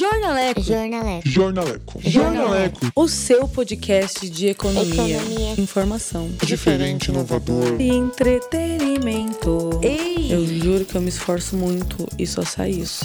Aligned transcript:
Jornaleco. 0.00 0.62
Jornaleco. 0.62 1.28
Jornaleco. 1.28 2.00
Jornaleco. 2.02 2.80
O 2.96 3.06
seu 3.06 3.46
podcast 3.46 4.30
de 4.30 4.46
economia, 4.46 5.18
Economia. 5.18 5.54
informação 5.60 6.30
Diferente, 6.42 7.10
inovador. 7.10 7.78
e 7.78 7.88
entretenimento. 7.90 9.78
Ei! 9.82 10.32
Eu 10.32 10.46
juro 10.46 10.86
que 10.86 10.94
eu 10.94 11.02
me 11.02 11.10
esforço 11.10 11.54
muito 11.54 12.08
e 12.18 12.26
só 12.26 12.42
sai 12.42 12.70
isso. 12.70 13.04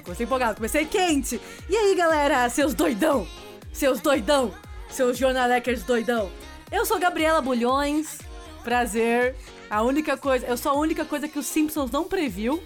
Empolgado, 0.00 0.02
comecei 0.02 0.24
empolgado, 0.26 0.56
comecei 0.56 0.84
quente. 0.86 1.40
E 1.68 1.76
aí, 1.76 1.94
galera, 1.94 2.48
seus 2.48 2.74
doidão? 2.74 3.26
Seus 3.72 4.00
doidão? 4.00 4.52
Seus 4.88 5.16
jornalecers 5.18 5.82
doidão? 5.84 6.30
Eu 6.70 6.84
sou 6.86 6.98
Gabriela 6.98 7.40
Bulhões. 7.40 8.18
Prazer. 8.64 9.34
A 9.68 9.82
única 9.82 10.16
coisa, 10.16 10.46
eu 10.46 10.56
sou 10.56 10.72
a 10.72 10.74
única 10.76 11.04
coisa 11.04 11.26
que 11.26 11.38
os 11.38 11.46
Simpsons 11.46 11.90
não 11.90 12.04
previu, 12.04 12.62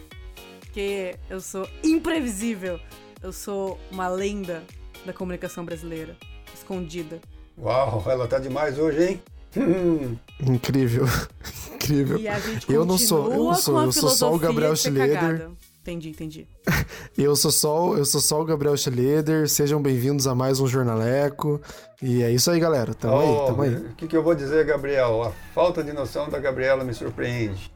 que 0.72 1.14
eu 1.30 1.40
sou 1.40 1.68
imprevisível. 1.82 2.78
Eu 3.22 3.32
sou 3.32 3.78
uma 3.90 4.08
lenda 4.08 4.62
da 5.04 5.12
comunicação 5.12 5.64
brasileira, 5.64 6.16
escondida. 6.54 7.20
Uau, 7.58 8.04
ela 8.08 8.26
tá 8.28 8.38
demais 8.38 8.78
hoje, 8.78 9.02
hein? 9.04 9.22
Hum, 9.56 10.16
Incrível. 10.40 11.06
Incrível. 11.74 12.18
E 12.18 12.28
a 12.28 12.38
gente 12.38 12.70
Eu 12.70 12.84
não 12.84 12.98
sou- 12.98 13.32
eu 13.32 13.44
não 13.44 13.54
sou, 13.54 13.80
eu 13.82 13.92
sou 13.92 14.10
só 14.10 14.34
o 14.34 14.38
Gabriel 14.38 14.76
Schleder. 14.76 15.48
Entendi, 15.86 16.08
entendi. 16.08 16.48
Eu 17.16 17.36
sou 17.36 17.52
só, 17.52 17.96
eu 17.96 18.04
sou 18.04 18.20
só 18.20 18.40
o 18.40 18.44
Gabriel 18.44 18.76
Schleder. 18.76 19.48
Sejam 19.48 19.80
bem-vindos 19.80 20.26
a 20.26 20.34
mais 20.34 20.58
um 20.58 20.66
Jornaleco. 20.66 21.62
E 22.02 22.24
é 22.24 22.30
isso 22.30 22.50
aí, 22.50 22.58
galera. 22.58 22.92
Tamo 22.92 23.18
aí, 23.20 23.46
tamo 23.46 23.62
aí. 23.62 23.74
O 23.76 23.94
que, 23.94 24.08
que 24.08 24.16
eu 24.16 24.22
vou 24.22 24.34
dizer, 24.34 24.66
Gabriel? 24.66 25.22
A 25.22 25.30
falta 25.54 25.84
de 25.84 25.92
noção 25.92 26.28
da 26.28 26.40
Gabriela 26.40 26.82
me 26.82 26.92
surpreende. 26.92 27.72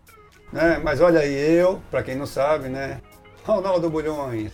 Né? 0.52 0.80
Mas 0.82 1.00
olha 1.00 1.20
aí, 1.20 1.32
eu, 1.32 1.80
pra 1.88 2.02
quem 2.02 2.16
não 2.16 2.26
sabe, 2.26 2.68
né? 2.68 3.00
Ronaldo 3.44 3.88
Bulhões, 3.88 4.52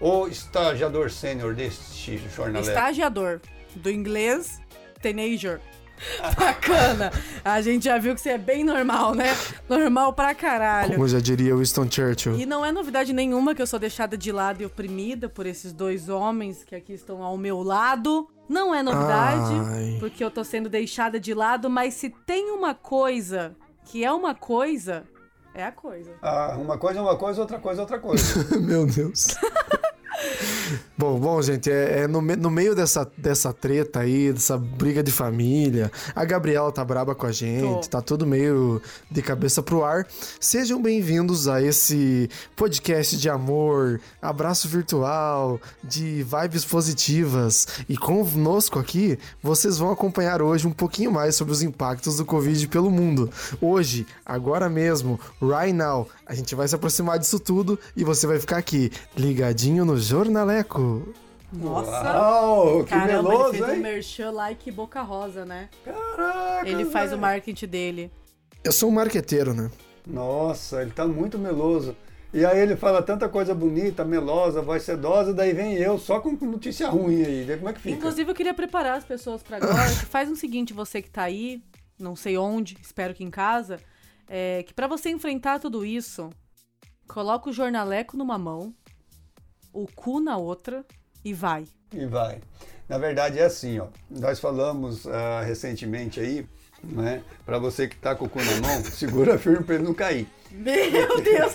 o 0.00 0.28
estagiador 0.28 1.10
sênior 1.10 1.54
deste 1.54 2.18
jornaleco. 2.18 2.68
Estagiador. 2.68 3.40
Do 3.74 3.90
inglês, 3.90 4.60
teenager. 5.00 5.60
Bacana. 6.38 7.12
A 7.44 7.60
gente 7.60 7.84
já 7.84 7.98
viu 7.98 8.14
que 8.14 8.20
você 8.20 8.30
é 8.30 8.38
bem 8.38 8.64
normal, 8.64 9.14
né? 9.14 9.36
Normal 9.68 10.12
pra 10.12 10.34
caralho. 10.34 10.94
Como 10.94 11.08
já 11.08 11.20
diria 11.20 11.56
Winston 11.56 11.90
Churchill. 11.90 12.38
E 12.38 12.46
não 12.46 12.64
é 12.64 12.72
novidade 12.72 13.12
nenhuma 13.12 13.54
que 13.54 13.62
eu 13.62 13.66
sou 13.66 13.78
deixada 13.78 14.16
de 14.16 14.32
lado 14.32 14.62
e 14.62 14.66
oprimida 14.66 15.28
por 15.28 15.46
esses 15.46 15.72
dois 15.72 16.08
homens 16.08 16.64
que 16.64 16.74
aqui 16.74 16.92
estão 16.92 17.22
ao 17.22 17.36
meu 17.36 17.62
lado. 17.62 18.28
Não 18.48 18.74
é 18.74 18.82
novidade, 18.82 19.52
Ai. 19.66 19.96
porque 20.00 20.24
eu 20.24 20.30
tô 20.30 20.42
sendo 20.42 20.70
deixada 20.70 21.20
de 21.20 21.34
lado, 21.34 21.68
mas 21.68 21.94
se 21.94 22.08
tem 22.08 22.50
uma 22.50 22.74
coisa 22.74 23.54
que 23.84 24.04
é 24.04 24.10
uma 24.10 24.34
coisa, 24.34 25.04
é 25.54 25.64
a 25.64 25.72
coisa. 25.72 26.12
Ah, 26.22 26.56
uma 26.58 26.78
coisa 26.78 26.98
é 26.98 27.02
uma 27.02 27.16
coisa, 27.16 27.40
outra 27.40 27.58
coisa 27.58 27.80
é 27.80 27.82
outra 27.82 27.98
coisa. 27.98 28.24
Meu 28.60 28.86
Deus. 28.86 29.36
bom, 30.96 31.18
bom, 31.18 31.40
gente, 31.42 31.70
é, 31.70 32.00
é 32.00 32.06
no, 32.06 32.20
me- 32.20 32.36
no 32.36 32.50
meio 32.50 32.74
dessa, 32.74 33.10
dessa 33.16 33.52
treta 33.52 34.00
aí, 34.00 34.32
dessa 34.32 34.56
briga 34.58 35.02
de 35.02 35.10
família, 35.12 35.90
a 36.14 36.24
Gabriela 36.24 36.70
tá 36.72 36.84
braba 36.84 37.14
com 37.14 37.26
a 37.26 37.32
gente, 37.32 37.84
Tô. 37.84 37.88
tá 37.90 38.00
tudo 38.02 38.26
meio 38.26 38.80
de 39.10 39.22
cabeça 39.22 39.62
pro 39.62 39.84
ar. 39.84 40.06
Sejam 40.40 40.80
bem-vindos 40.82 41.48
a 41.48 41.62
esse 41.62 42.28
podcast 42.56 43.16
de 43.16 43.28
amor, 43.28 44.00
abraço 44.20 44.68
virtual, 44.68 45.60
de 45.82 46.22
vibes 46.24 46.64
positivas. 46.64 47.66
E 47.88 47.96
conosco 47.96 48.78
aqui, 48.78 49.18
vocês 49.42 49.78
vão 49.78 49.90
acompanhar 49.90 50.42
hoje 50.42 50.66
um 50.66 50.72
pouquinho 50.72 51.12
mais 51.12 51.34
sobre 51.36 51.52
os 51.52 51.62
impactos 51.62 52.16
do 52.16 52.24
Covid 52.24 52.66
pelo 52.68 52.90
mundo. 52.90 53.30
Hoje, 53.60 54.06
agora 54.24 54.68
mesmo, 54.68 55.18
right 55.40 55.72
now, 55.72 56.08
a 56.26 56.34
gente 56.34 56.54
vai 56.54 56.66
se 56.68 56.74
aproximar 56.74 57.18
disso 57.18 57.38
tudo 57.38 57.78
e 57.96 58.04
você 58.04 58.26
vai 58.26 58.38
ficar 58.38 58.58
aqui, 58.58 58.90
ligadinho 59.16 59.84
no 59.84 59.96
Jornaleco. 60.08 61.12
Nossa! 61.52 61.90
Uau, 61.90 62.82
que 62.82 62.88
Caramba, 62.88 63.28
meloso, 63.28 63.48
ele 63.50 63.58
fez 63.58 63.68
um 63.68 63.74
hein? 63.74 63.80
merchan 63.80 64.30
like 64.30 64.70
Boca 64.72 65.02
Rosa, 65.02 65.44
né? 65.44 65.68
Caraca, 65.84 66.66
Ele 66.66 66.86
faz 66.86 67.08
o 67.08 67.10
velho. 67.10 67.20
marketing 67.20 67.66
dele. 67.66 68.10
Eu 68.64 68.72
sou 68.72 68.88
um 68.88 68.92
marqueteiro, 68.92 69.52
né? 69.52 69.70
Nossa, 70.06 70.80
ele 70.80 70.92
tá 70.92 71.06
muito 71.06 71.38
meloso. 71.38 71.94
E 72.32 72.42
aí 72.44 72.58
ele 72.58 72.74
fala 72.74 73.02
tanta 73.02 73.28
coisa 73.28 73.54
bonita, 73.54 74.02
melosa, 74.02 74.62
voz 74.62 74.82
sedosa, 74.82 75.34
daí 75.34 75.52
vem 75.52 75.74
eu 75.74 75.98
só 75.98 76.20
com 76.20 76.30
notícia 76.46 76.88
ruim 76.88 77.22
aí. 77.22 77.44
Vê 77.44 77.58
como 77.58 77.68
é 77.68 77.72
que 77.74 77.80
fica. 77.80 77.94
Inclusive, 77.94 78.30
eu 78.30 78.34
queria 78.34 78.54
preparar 78.54 78.96
as 78.96 79.04
pessoas 79.04 79.42
pra 79.42 79.58
agora. 79.58 79.74
que 79.90 80.06
faz 80.06 80.30
o 80.30 80.36
seguinte, 80.36 80.72
você 80.72 81.02
que 81.02 81.10
tá 81.10 81.24
aí, 81.24 81.62
não 81.98 82.16
sei 82.16 82.38
onde, 82.38 82.78
espero 82.80 83.12
que 83.12 83.22
em 83.24 83.30
casa, 83.30 83.78
é, 84.26 84.62
que 84.62 84.72
pra 84.72 84.86
você 84.86 85.10
enfrentar 85.10 85.58
tudo 85.58 85.84
isso, 85.84 86.30
coloca 87.06 87.50
o 87.50 87.52
jornaleco 87.52 88.16
numa 88.16 88.38
mão, 88.38 88.72
o 89.82 89.86
cu 89.94 90.20
na 90.20 90.36
outra 90.36 90.84
e 91.24 91.32
vai. 91.32 91.64
E 91.92 92.04
vai. 92.06 92.40
Na 92.88 92.98
verdade 92.98 93.38
é 93.38 93.44
assim, 93.44 93.78
ó. 93.78 93.86
Nós 94.10 94.40
falamos 94.40 95.06
ah, 95.06 95.42
recentemente 95.42 96.18
aí, 96.20 96.46
né? 96.82 97.22
Para 97.44 97.58
você 97.58 97.86
que 97.86 97.96
tá 97.96 98.14
com 98.14 98.24
o 98.24 98.28
cu 98.28 98.38
na 98.42 98.56
mão, 98.66 98.84
segura 98.90 99.38
firme 99.38 99.64
para 99.64 99.74
ele 99.76 99.84
não 99.84 99.94
cair. 99.94 100.26
Meu 100.50 101.20
Deus! 101.22 101.54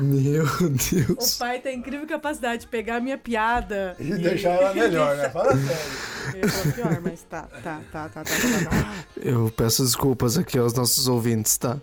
Meu 0.00 0.44
O 0.44 0.68
Deus. 0.70 1.36
pai 1.36 1.60
tem 1.60 1.78
incrível 1.78 2.06
capacidade 2.06 2.62
de 2.62 2.68
pegar 2.68 2.96
a 2.96 3.00
minha 3.00 3.18
piada 3.18 3.94
E 4.00 4.14
deixar 4.14 4.50
ela 4.54 4.74
melhor, 4.74 5.16
né? 5.16 5.28
Fala 5.28 5.52
sério. 5.54 6.08
Eu 6.34 6.72
pior, 6.72 7.00
mas 7.02 7.22
tá, 7.22 7.42
tá, 7.62 7.80
tá, 7.92 8.08
tá, 8.08 8.08
tá, 8.08 8.24
tá, 8.24 8.70
tá. 8.70 9.04
Eu 9.16 9.52
peço 9.54 9.84
desculpas 9.84 10.36
aqui 10.38 10.58
aos 10.58 10.72
nossos 10.74 11.06
ouvintes, 11.08 11.56
tá? 11.58 11.78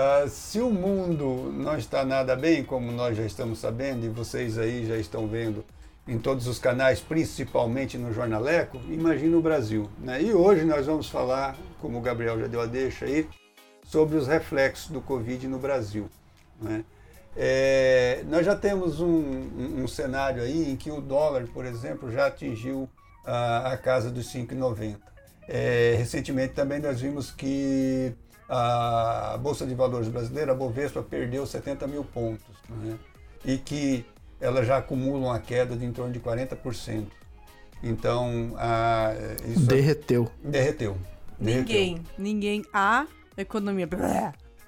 Ah, 0.00 0.28
se 0.28 0.60
o 0.60 0.70
mundo 0.70 1.52
não 1.52 1.76
está 1.76 2.04
nada 2.04 2.36
bem, 2.36 2.62
como 2.62 2.92
nós 2.92 3.16
já 3.16 3.24
estamos 3.24 3.58
sabendo, 3.58 4.06
e 4.06 4.08
vocês 4.08 4.56
aí 4.56 4.86
já 4.86 4.96
estão 4.96 5.26
vendo 5.26 5.64
em 6.06 6.16
todos 6.20 6.46
os 6.46 6.56
canais, 6.60 7.00
principalmente 7.00 7.98
no 7.98 8.12
Jornaleco, 8.12 8.80
imagina 8.88 9.36
o 9.36 9.42
Brasil. 9.42 9.90
Né? 9.98 10.22
E 10.22 10.32
hoje 10.32 10.64
nós 10.64 10.86
vamos 10.86 11.10
falar, 11.10 11.56
como 11.80 11.98
o 11.98 12.00
Gabriel 12.00 12.38
já 12.38 12.46
deu 12.46 12.60
a 12.60 12.66
deixa 12.66 13.06
aí, 13.06 13.28
sobre 13.82 14.16
os 14.16 14.28
reflexos 14.28 14.88
do 14.88 15.00
Covid 15.00 15.48
no 15.48 15.58
Brasil. 15.58 16.08
né? 16.62 16.84
É, 17.36 18.22
nós 18.28 18.46
já 18.46 18.54
temos 18.54 19.00
um, 19.00 19.82
um- 19.82 19.88
cenário 19.88 20.44
aí 20.44 20.70
em 20.70 20.76
que 20.76 20.92
o 20.92 21.00
dólar, 21.00 21.48
por 21.52 21.66
exemplo, 21.66 22.08
já 22.12 22.26
atingiu 22.28 22.88
a, 23.26 23.72
a 23.72 23.76
casa 23.76 24.12
dos 24.12 24.32
5,90. 24.32 24.96
É, 25.48 25.96
recentemente 25.98 26.54
também 26.54 26.78
nós 26.78 27.00
vimos 27.00 27.32
que 27.32 28.14
a 28.48 29.38
Bolsa 29.40 29.66
de 29.66 29.74
Valores 29.74 30.08
brasileira, 30.08 30.52
a 30.52 30.54
Bovespa, 30.54 31.02
perdeu 31.02 31.46
70 31.46 31.86
mil 31.86 32.04
pontos 32.04 32.46
né? 32.68 32.98
e 33.44 33.58
que 33.58 34.06
ela 34.40 34.64
já 34.64 34.78
acumula 34.78 35.26
uma 35.26 35.38
queda 35.38 35.76
de 35.76 35.84
em 35.84 35.92
torno 35.92 36.12
de 36.12 36.20
40%. 36.20 37.06
Então, 37.82 38.54
a, 38.56 39.12
isso 39.46 39.66
Derreteu. 39.66 40.30
derreteu. 40.42 40.96
derreteu. 41.38 41.58
Ninguém, 41.58 42.02
ninguém. 42.16 42.64
A 42.72 43.06
economia. 43.36 43.88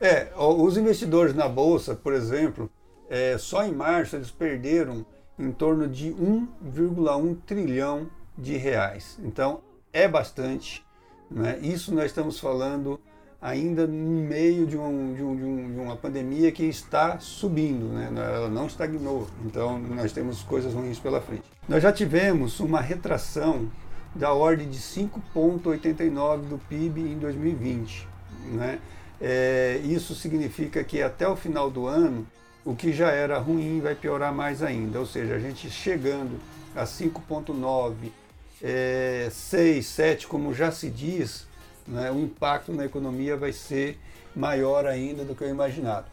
É, 0.00 0.28
os 0.36 0.76
investidores 0.76 1.34
na 1.34 1.48
bolsa, 1.48 1.94
por 1.94 2.12
exemplo, 2.12 2.70
é, 3.08 3.36
só 3.38 3.64
em 3.64 3.72
março 3.72 4.14
eles 4.14 4.30
perderam 4.30 5.04
em 5.38 5.50
torno 5.50 5.88
de 5.88 6.10
1,1 6.10 7.36
trilhão 7.44 8.08
de 8.38 8.56
reais. 8.56 9.18
Então 9.24 9.60
é 9.92 10.06
bastante. 10.06 10.84
Né? 11.30 11.58
Isso 11.62 11.94
nós 11.94 12.06
estamos 12.06 12.38
falando 12.38 13.00
ainda 13.40 13.86
no 13.86 14.20
meio 14.28 14.66
de, 14.66 14.76
um- 14.76 15.14
de 15.14 15.22
um- 15.22 15.36
de 15.36 15.42
um- 15.44 15.72
de 15.74 15.80
uma 15.80 15.96
pandemia 15.96 16.52
que 16.52 16.64
está 16.64 17.18
subindo, 17.18 17.86
né? 17.86 18.10
ela 18.14 18.48
não 18.48 18.66
estagnou. 18.66 19.26
Então 19.44 19.78
nós 19.78 20.12
temos 20.12 20.42
coisas 20.42 20.74
ruins 20.74 20.98
pela 20.98 21.20
frente. 21.20 21.44
Nós 21.68 21.82
já 21.82 21.90
tivemos 21.92 22.60
uma 22.60 22.80
retração 22.80 23.70
da 24.14 24.32
ordem 24.32 24.68
de 24.68 24.78
5,89 24.78 26.46
do 26.48 26.58
PIB 26.58 27.00
em 27.00 27.18
2020. 27.18 28.06
Né? 28.52 28.78
É, 29.20 29.80
isso 29.84 30.14
significa 30.14 30.82
que 30.82 31.02
até 31.02 31.28
o 31.28 31.36
final 31.36 31.70
do 31.70 31.86
ano, 31.86 32.26
o 32.64 32.74
que 32.74 32.92
já 32.92 33.10
era 33.10 33.38
ruim 33.38 33.80
vai 33.80 33.94
piorar 33.94 34.34
mais 34.34 34.62
ainda. 34.62 34.98
Ou 34.98 35.06
seja, 35.06 35.34
a 35.34 35.38
gente 35.38 35.70
chegando 35.70 36.38
a 36.74 36.84
5,9, 36.84 38.12
é, 38.62 39.28
6, 39.30 39.86
7, 39.86 40.26
como 40.26 40.52
já 40.52 40.70
se 40.70 40.90
diz, 40.90 41.46
né, 41.90 42.10
o 42.10 42.18
impacto 42.20 42.72
na 42.72 42.84
economia 42.84 43.36
vai 43.36 43.52
ser 43.52 43.98
maior 44.34 44.86
ainda 44.86 45.24
do 45.24 45.34
que 45.34 45.44
o 45.44 45.48
imaginado. 45.48 46.06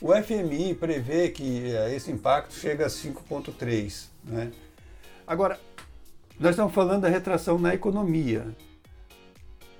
O 0.00 0.12
FMI 0.14 0.74
prevê 0.74 1.30
que 1.30 1.72
eh, 1.74 1.94
esse 1.94 2.10
impacto 2.12 2.52
chega 2.52 2.84
a 2.84 2.88
5,3. 2.88 4.08
Né? 4.24 4.52
Agora, 5.26 5.58
nós 6.38 6.50
estamos 6.50 6.74
falando 6.74 7.02
da 7.02 7.08
retração 7.08 7.58
na 7.58 7.74
economia. 7.74 8.46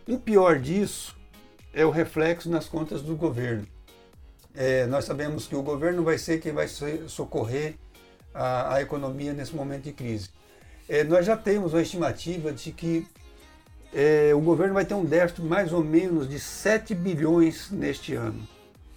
O 0.09 0.19
pior 0.19 0.59
disso 0.59 1.15
é 1.75 1.85
o 1.85 1.91
reflexo 1.91 2.49
nas 2.49 2.67
contas 2.67 3.03
do 3.03 3.15
governo. 3.15 3.67
É, 4.55 4.87
nós 4.87 5.05
sabemos 5.05 5.47
que 5.47 5.55
o 5.55 5.63
governo 5.63 6.03
vai 6.03 6.17
ser 6.17 6.41
quem 6.41 6.53
vai 6.53 6.67
so- 6.67 7.09
socorrer 7.11 7.75
a, 8.33 8.77
a 8.77 8.81
economia 8.83 9.35
nesse 9.35 9.55
momento 9.55 9.85
de 9.85 9.93
crise. 9.93 10.31
é, 10.89 11.05
nós 11.05 11.27
já 11.27 11.37
temos 11.37 11.75
uma 11.75 11.83
estimativa 11.83 12.53
de 12.53 12.73
que 12.73 13.07
é, 13.99 14.35
o 14.35 14.41
governo 14.41 14.75
vai 14.75 14.85
ter 14.85 14.93
um 14.93 15.07
déficit 15.07 15.41
mais 15.41 15.73
ou 15.73 15.83
menos 15.83 16.29
de 16.29 16.39
7 16.39 16.95
bilhões 16.95 17.71
neste 17.71 18.15
ano. 18.15 18.47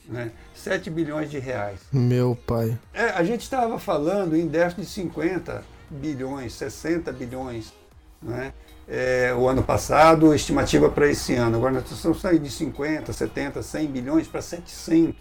Né? 0.05 0.29
7 0.53 0.89
bilhões 0.89 1.31
de 1.31 1.39
reais. 1.39 1.79
Meu 1.89 2.35
pai. 2.35 2.77
É, 2.93 3.05
a 3.11 3.23
gente 3.23 3.43
estava 3.43 3.79
falando 3.79 4.35
em 4.35 4.45
déficit 4.45 4.81
de 4.81 4.87
50 4.87 5.63
bilhões, 5.89 6.53
60 6.53 7.13
bilhões. 7.13 7.73
Né? 8.21 8.51
É, 8.89 9.33
o 9.33 9.47
ano 9.47 9.63
passado, 9.63 10.35
estimativa 10.35 10.89
para 10.89 11.07
esse 11.07 11.33
ano. 11.33 11.55
Agora 11.55 11.75
nós 11.75 11.89
estamos 11.89 12.19
saindo 12.19 12.43
de 12.43 12.51
50, 12.51 13.13
70, 13.13 13.63
100 13.63 13.87
bilhões 13.87 14.27
para 14.27 14.41
700. 14.41 15.15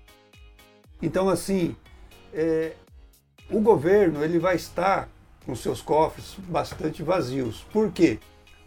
Então, 1.00 1.28
assim, 1.28 1.76
é, 2.34 2.72
o 3.48 3.60
governo 3.60 4.24
ele 4.24 4.40
vai 4.40 4.56
estar 4.56 5.08
com 5.46 5.54
seus 5.54 5.80
cofres 5.80 6.34
bastante 6.48 7.00
vazios. 7.00 7.64
Por 7.72 7.92
quê? 7.92 8.18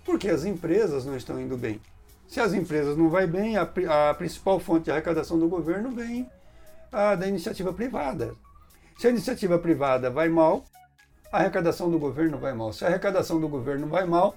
Porque 0.05 0.29
as 0.29 0.45
empresas 0.45 1.05
não 1.05 1.15
estão 1.15 1.39
indo 1.39 1.57
bem. 1.57 1.79
Se 2.27 2.39
as 2.39 2.53
empresas 2.53 2.95
não 2.97 3.09
vão 3.09 3.27
bem, 3.27 3.57
a, 3.57 3.63
a 3.63 4.13
principal 4.13 4.59
fonte 4.59 4.85
de 4.85 4.91
arrecadação 4.91 5.37
do 5.37 5.49
governo 5.49 5.91
vem 5.91 6.29
a, 6.91 7.15
da 7.15 7.27
iniciativa 7.27 7.73
privada. 7.73 8.33
Se 8.97 9.07
a 9.07 9.09
iniciativa 9.09 9.59
privada 9.59 10.09
vai 10.09 10.29
mal, 10.29 10.63
a 11.31 11.39
arrecadação 11.39 11.89
do 11.89 11.99
governo 11.99 12.37
vai 12.37 12.53
mal. 12.53 12.71
Se 12.71 12.85
a 12.85 12.87
arrecadação 12.87 13.39
do 13.39 13.47
governo 13.47 13.87
vai 13.87 14.05
mal, 14.05 14.35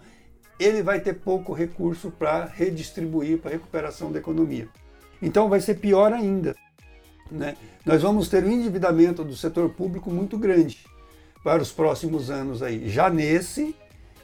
ele 0.58 0.82
vai 0.82 1.00
ter 1.00 1.14
pouco 1.14 1.52
recurso 1.52 2.10
para 2.10 2.44
redistribuir 2.44 3.38
para 3.38 3.50
a 3.50 3.52
recuperação 3.52 4.12
da 4.12 4.19
economia. 4.19 4.69
Então 5.20 5.49
vai 5.49 5.60
ser 5.60 5.75
pior 5.75 6.12
ainda. 6.12 6.55
Né? 7.31 7.56
Nós 7.84 8.02
vamos 8.02 8.28
ter 8.28 8.44
um 8.44 8.50
endividamento 8.50 9.25
do 9.25 9.37
setor 9.37 9.70
público 9.70 10.10
muito 10.10 10.38
grande 10.38 10.84
para 11.43 11.62
os 11.62 11.72
próximos 11.72 12.31
anos 12.31 12.62
aí, 12.62 12.88
já 12.88 13.10
nesse 13.10 13.76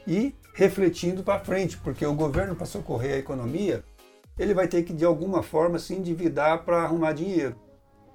e 0.07 0.35
refletindo 0.52 1.23
para 1.23 1.41
frente, 1.41 1.76
porque 1.79 2.05
o 2.05 2.14
governo 2.14 2.55
para 2.55 2.67
socorrer 2.67 3.14
a 3.14 3.19
economia, 3.19 3.85
ele 4.38 4.55
vai 4.55 4.69
ter 4.69 4.82
que 4.82 4.93
de 4.93 5.05
alguma 5.05 5.43
forma 5.43 5.79
se 5.79 5.94
endividar 5.94 6.64
para 6.64 6.82
arrumar 6.82 7.12
dinheiro, 7.12 7.55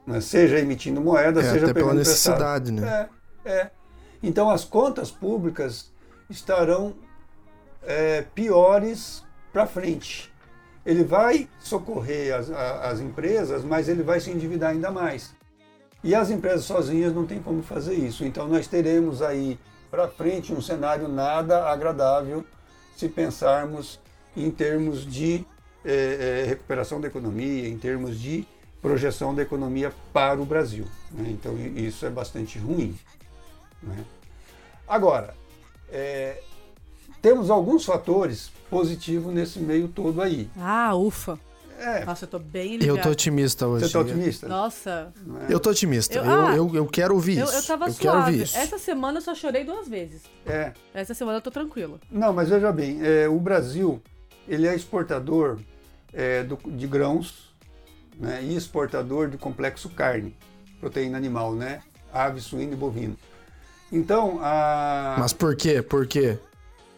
né? 0.06 0.20
seja 0.22 0.60
emitindo 0.60 1.02
moeda, 1.02 1.42
É, 1.42 1.52
seja 1.52 1.66
até 1.66 1.74
pela 1.74 1.94
necessidade, 1.94 2.72
né? 2.72 3.10
É, 3.46 3.52
é. 3.52 3.72
Então 4.22 4.50
as 4.50 4.64
contas 4.64 5.12
públicas 5.12 5.92
estarão 6.30 6.96
é, 7.84 8.24
piores 8.34 9.24
para 9.54 9.68
frente. 9.68 10.34
Ele 10.86 11.04
vai 11.04 11.48
socorrer 11.60 12.36
as, 12.36 12.50
as 12.52 13.00
empresas, 13.00 13.64
mas 13.64 13.90
ele 13.90 14.04
vai 14.04 14.20
se 14.20 14.30
endividar 14.30 14.72
ainda 14.72 14.92
mais. 14.92 15.34
E 16.04 16.14
as 16.14 16.30
empresas 16.30 16.66
sozinhas 16.66 17.14
não 17.14 17.26
tem 17.26 17.42
como 17.42 17.64
fazer 17.64 17.96
isso. 17.96 18.24
Então 18.24 18.48
nós 18.48 18.68
teremos 18.68 19.22
aí 19.24 19.60
para 19.96 20.10
frente 20.10 20.52
um 20.52 20.62
cenário 20.62 21.08
nada 21.08 21.70
agradável 21.70 22.44
se 22.98 23.08
pensarmos 23.08 23.98
em 24.36 24.52
termos 24.52 25.06
de 25.10 25.46
eh, 25.86 26.44
eh, 26.44 26.46
recuperação 26.50 27.00
da 27.00 27.08
economia, 27.08 27.70
em 27.70 27.78
termos 27.78 28.20
de 28.20 28.46
projeção 28.82 29.34
da 29.34 29.42
economia 29.42 29.94
para 30.12 30.42
o 30.42 30.46
Brasil. 30.46 30.86
né? 31.12 31.30
Então 31.30 31.58
isso 31.78 32.06
é 32.06 32.10
bastante 32.10 32.60
ruim. 32.60 32.94
né? 33.82 34.04
Agora, 34.86 35.34
eh, 35.90 36.42
temos 37.22 37.50
alguns 37.50 37.86
fatores 37.86 38.52
positivos 38.70 39.34
nesse 39.34 39.60
meio 39.60 39.88
todo 39.88 40.22
aí. 40.22 40.50
Ah, 40.58 40.94
ufa. 40.94 41.40
É, 41.78 42.06
Nossa, 42.06 42.26
eu 42.26 42.30
tô 42.30 42.40
bem 42.40 42.70
Eu 42.72 42.76
aliviada. 42.76 43.02
tô 43.02 43.10
otimista 43.10 43.68
hoje. 43.68 43.82
você 43.82 43.86
está 43.88 44.00
otimista? 44.00 44.48
Nossa, 44.48 45.14
é? 45.50 45.54
Eu 45.54 45.60
tô 45.60 45.70
otimista. 45.70 46.14
Eu- 46.18 46.24
Eu, 46.26 46.32
ah, 46.48 46.56
eu, 46.56 46.76
eu 46.76 46.86
quero 46.88 47.14
ouvir 47.14 47.38
eu, 47.38 47.46
isso. 47.46 47.54
eu 47.56 47.64
tava 47.64 47.92
quero 47.92 48.18
ouvir 48.18 48.32
suave. 48.32 48.44
isso. 48.44 48.58
Essa 48.58 48.78
semana 48.78 49.18
eu 49.18 49.22
só 49.22 49.36
chorei 49.36 49.64
duas 49.64 49.88
vezes. 49.88 50.22
É. 50.46 50.72
Essa 50.94 51.14
semana 51.14 51.38
eu 51.38 51.42
tô 51.42 51.52
tranquila. 51.52 52.00
Não, 52.10 52.32
mas 52.34 52.50
veja 52.50 52.72
bem, 52.72 53.00
é, 53.06 53.28
o 53.28 53.40
Brasil 53.40 54.02
ele 54.48 54.68
é 54.68 54.76
exportador 54.76 55.60
é, 56.14 56.44
do- 56.44 56.58
de 56.72 56.88
grãos 56.88 57.54
né, 58.18 58.40
e 58.42 58.56
exportador 58.56 59.30
de 59.30 59.38
complexo 59.38 59.90
carne, 59.90 60.36
proteína 60.80 61.18
animal, 61.18 61.54
né? 61.54 61.82
Ave, 62.14 62.40
suíno 62.40 62.72
e 62.74 62.76
bovino. 62.78 63.18
Então, 63.92 64.40
a... 64.42 65.18
Mas 65.20 65.34
por 65.34 65.56
quê? 65.56 65.82
Por 65.82 66.08
quê? 66.08 66.38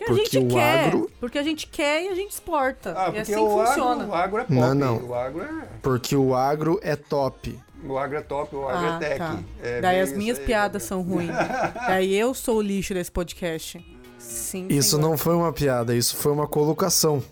Porque, 0.08 0.22
Porque 0.24 0.38
a 0.38 0.40
gente 0.42 0.52
o 0.52 0.56
quer. 0.56 0.86
agro- 0.88 1.12
Porque 1.20 1.38
a 1.38 1.44
gente 1.44 1.68
quer 1.68 2.04
e 2.04 2.08
a 2.10 2.16
gente 2.16 2.32
exporta. 2.32 2.94
Ah, 2.98 3.02
e 3.04 3.06
porque 3.06 3.20
assim 3.34 3.36
o 3.36 3.50
funciona. 3.50 4.04
agro, 4.04 4.08
o 4.10 4.16
agro 4.16 4.38
é 4.38 4.44
pop. 4.44 4.54
Não, 4.56 4.74
não. 4.76 4.98
O 5.08 5.14
agro 5.16 5.42
é, 5.44 5.68
Porque 5.82 6.16
o 6.16 6.36
agro 6.36 6.80
é 6.84 6.96
top. 6.96 7.60
o 7.84 7.98
agro 7.98 8.18
é 8.18 8.22
top, 8.22 8.56
o 8.56 8.68
agro 8.68 8.88
Ah, 8.90 8.96
é 8.96 9.00
tech. 9.00 9.18
tá. 9.20 9.40
É 9.62 9.82
Daí 9.82 10.00
as 10.02 10.12
minhas 10.14 10.40
aí, 10.40 10.46
piadas 10.46 10.82
né? 10.84 10.88
são 10.88 11.02
ruins. 11.02 11.30
Daí 11.88 12.16
eu 12.16 12.34
sou 12.34 12.58
o 12.58 12.62
lixo 12.62 12.94
desse 12.94 13.12
podcast. 13.12 13.84
Sim. 14.18 14.68
Isso 14.70 14.98
senhor. 14.98 15.02
não 15.10 15.18
foi 15.18 15.36
uma 15.36 15.54
piada, 15.54 15.96
isso 15.96 16.16
foi 16.18 16.32
uma 16.32 16.48
colocação. 16.48 17.24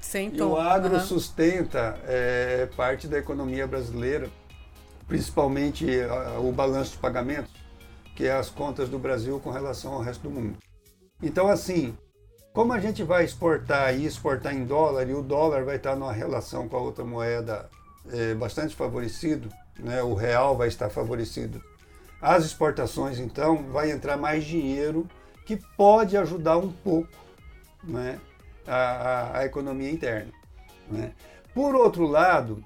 Sem 0.00 0.30
E 0.34 0.42
o 0.42 0.56
agro 0.58 0.96
Aham. 0.96 1.04
sustenta 1.04 1.98
é, 2.06 2.68
parte 2.76 3.06
da 3.08 3.18
economia 3.18 3.66
brasileira, 3.66 4.28
principalmente 5.08 5.86
o 6.40 6.52
balanço 6.52 6.92
de 6.92 6.98
pagamentos, 6.98 7.50
que 8.16 8.26
é 8.26 8.32
as 8.32 8.48
contas 8.50 8.88
do 8.88 8.98
Brasil 8.98 9.40
com 9.40 9.50
relação 9.50 9.92
ao 9.94 10.00
resto 10.00 10.22
do 10.22 10.30
mundo. 10.30 10.56
Então, 11.22 11.48
assim, 11.48 11.96
como 12.54 12.72
a 12.72 12.78
gente 12.80 13.02
vai 13.02 13.24
exportar 13.24 13.94
e 13.94 14.06
exportar 14.06 14.54
em 14.54 14.64
dólar, 14.64 15.06
e 15.10 15.12
o 15.12 15.20
dólar 15.22 15.64
vai 15.64 15.76
estar 15.76 15.94
numa 15.96 16.12
relação 16.12 16.68
com 16.68 16.76
a 16.76 16.80
outra 16.80 17.04
moeda 17.04 17.68
é, 18.10 18.32
bastante 18.34 18.74
favorecido, 18.74 19.48
né, 19.78 20.02
o 20.02 20.14
real 20.14 20.56
vai 20.56 20.68
estar 20.68 20.88
favorecido, 20.88 21.60
as 22.22 22.44
exportações, 22.44 23.18
então, 23.18 23.64
vai 23.72 23.90
entrar 23.90 24.16
mais 24.16 24.44
dinheiro 24.44 25.06
que 25.44 25.56
pode 25.76 26.16
ajudar 26.16 26.56
um 26.56 26.70
pouco 26.72 27.10
né, 27.82 28.18
a, 28.66 28.74
a- 28.76 29.38
a 29.40 29.44
economia 29.44 29.90
interna. 29.90 30.32
né. 30.88 31.12
Por 31.52 31.74
outro 31.74 32.06
lado, 32.06 32.64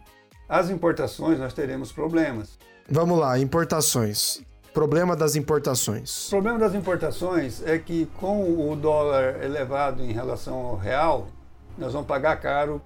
as 0.48 0.70
importações 0.70 1.38
nós 1.38 1.52
teremos 1.54 1.90
problemas. 1.92 2.58
Vamos 2.88 3.18
lá, 3.18 3.38
importações. 3.38 4.40
Problema 4.72 5.16
das 5.16 5.34
O 5.34 5.38
importações. 5.38 6.28
problema 6.30 6.58
das 6.58 6.74
importações 6.74 7.62
é 7.66 7.78
que 7.78 8.06
com 8.18 8.70
o 8.70 8.76
dólar 8.76 9.42
elevado 9.42 10.02
em 10.02 10.12
relação 10.12 10.54
ao 10.54 10.76
real, 10.76 11.28
nós 11.76 11.92
vamos 11.92 12.06
pagar 12.06 12.36
caro 12.40 12.80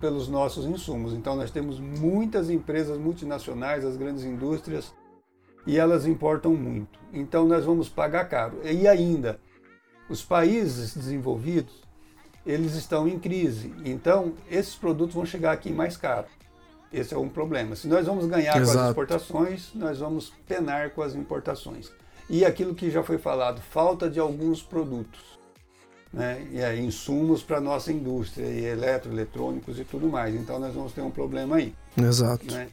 pelos 0.00 0.28
nossos 0.28 0.64
insumos. 0.64 1.12
Então 1.12 1.36
nós 1.36 1.50
temos 1.50 1.78
muitas 1.78 2.50
empresas 2.50 2.98
multinacionais, 2.98 3.84
as 3.84 3.96
grandes 3.96 4.24
indústrias, 4.24 4.92
e 5.66 5.78
elas 5.78 6.06
importam 6.06 6.54
muito. 6.54 6.98
Então 7.12 7.46
nós 7.46 7.64
vamos 7.64 7.88
pagar 7.88 8.24
caro. 8.28 8.58
E 8.64 8.88
ainda, 8.88 9.38
os 10.08 10.22
países 10.22 10.94
desenvolvidos, 10.94 11.82
eles 12.46 12.74
estão 12.74 13.06
em 13.06 13.18
crise. 13.18 13.74
Então 13.84 14.32
esses 14.50 14.74
produtos 14.74 15.14
vão 15.14 15.26
chegar 15.26 15.52
aqui 15.52 15.70
mais 15.70 15.96
caro. 15.96 16.26
Esse 16.92 17.14
é 17.14 17.18
um 17.18 17.28
problema. 17.28 17.76
Se 17.76 17.86
nós 17.86 18.06
vamos 18.06 18.26
ganhar 18.26 18.54
com 18.54 18.60
as 18.60 18.70
Exato. 18.70 18.88
exportações, 18.88 19.70
nós 19.74 19.98
vamos 19.98 20.32
penar 20.46 20.90
com 20.90 21.02
as 21.02 21.14
importações. 21.14 21.90
E 22.30 22.44
aquilo 22.44 22.74
que 22.74 22.90
já 22.90 23.02
foi 23.02 23.18
falado, 23.18 23.60
falta 23.60 24.08
de 24.08 24.18
alguns 24.18 24.62
produtos, 24.62 25.38
né? 26.12 26.46
e 26.50 26.62
aí, 26.62 26.80
insumos 26.80 27.42
para 27.42 27.58
a 27.58 27.60
nossa 27.60 27.92
indústria, 27.92 28.46
e 28.46 28.64
eletroeletrônicos 28.64 29.78
e 29.78 29.84
tudo 29.84 30.08
mais. 30.08 30.34
Então 30.34 30.58
nós 30.58 30.74
vamos 30.74 30.92
ter 30.92 31.00
um 31.00 31.10
problema 31.10 31.56
aí. 31.56 31.74
Exato. 31.96 32.50
Né? 32.52 32.68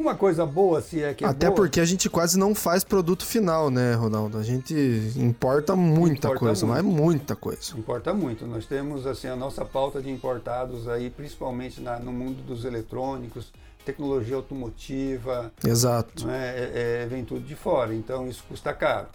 Uma 0.00 0.14
coisa 0.14 0.46
boa, 0.46 0.80
se 0.80 1.02
é 1.02 1.12
que 1.12 1.22
é 1.22 1.28
Até 1.28 1.48
boa, 1.48 1.56
porque 1.56 1.78
a 1.78 1.84
gente 1.84 2.08
quase 2.08 2.38
não 2.38 2.54
faz 2.54 2.82
produto 2.82 3.22
final, 3.26 3.68
né, 3.70 3.92
Ronaldo? 3.92 4.38
A 4.38 4.42
gente 4.42 4.72
importa 5.14 5.76
muita 5.76 6.28
Importa 6.28 6.38
coisa, 6.38 6.66
muito. 6.66 6.84
mas 6.86 6.94
muita 6.94 7.36
coisa. 7.36 7.78
Importa 7.78 8.14
muito. 8.14 8.46
Nós 8.46 8.64
temos 8.64 9.06
assim 9.06 9.28
a 9.28 9.36
nossa 9.36 9.62
pauta 9.62 10.00
de 10.00 10.10
importados 10.10 10.88
aí, 10.88 11.10
principalmente 11.10 11.82
na- 11.82 11.98
no 11.98 12.12
mundo 12.12 12.42
dos 12.42 12.64
eletrônicos, 12.64 13.52
tecnologia 13.84 14.36
automotiva, 14.36 15.52
Exato. 15.62 16.26
né, 16.26 16.48
é- 16.48 17.02
é- 17.02 17.06
vem 17.06 17.22
tudo 17.22 17.42
de 17.42 17.54
fora, 17.54 17.94
então 17.94 18.26
isso 18.26 18.42
custa 18.48 18.72
caro. 18.72 19.08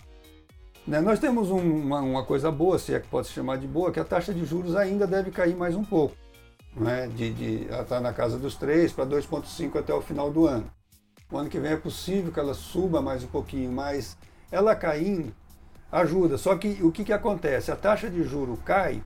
Né, 0.86 1.01
Nós 1.01 1.18
temos 1.18 1.50
um- 1.50 1.77
uma, 1.82 2.00
uma 2.00 2.24
coisa 2.24 2.51
boa, 2.51 2.77
se 2.77 2.94
é 2.94 3.00
que 3.00 3.08
pode 3.08 3.25
se 3.25 3.34
chamar 3.34 3.58
de 3.58 3.65
boa, 3.65 3.92
que 3.92 4.00
a 4.00 4.06
taxa 4.06 4.32
de 4.32 4.46
juros 4.46 4.75
ainda 4.75 5.08
deve 5.08 5.32
cair 5.32 5.56
mais 5.56 5.74
um 5.75 5.84
pouco. 5.84 6.15
Né, 6.77 7.08
de, 7.08 7.34
de, 7.34 7.68
ela 7.70 7.84
está 7.84 8.01
na 8.01 8.12
casa 8.12 8.38
dos 8.38 8.56
3 8.56 8.92
para 8.92 9.06
2,5 9.06 9.80
até 9.80 9.94
o 9.94 10.01
final 10.01 10.30
do 10.30 10.46
ano. 10.46 10.70
O 11.32 11.38
ano 11.38 11.50
que 11.50 11.60
vem 11.60 11.72
é 11.72 11.77
possível 11.77 12.32
que 12.32 12.39
ela 12.39 12.53
suba 12.53 13.01
mais 13.01 13.24
um 13.24 13.27
pouquinho, 13.27 13.72
mas 13.72 14.17
ela 14.51 14.75
caindo 14.75 15.34
ajuda. 15.91 16.38
Só 16.38 16.55
que 16.55 16.84
o 16.84 16.91
que, 16.91 17.03
que 17.03 17.13
acontece? 17.13 17.72
A 17.72 17.75
taxa 17.75 18.10
de 18.10 18.24
juro 18.24 18.58
cai, 18.58 19.01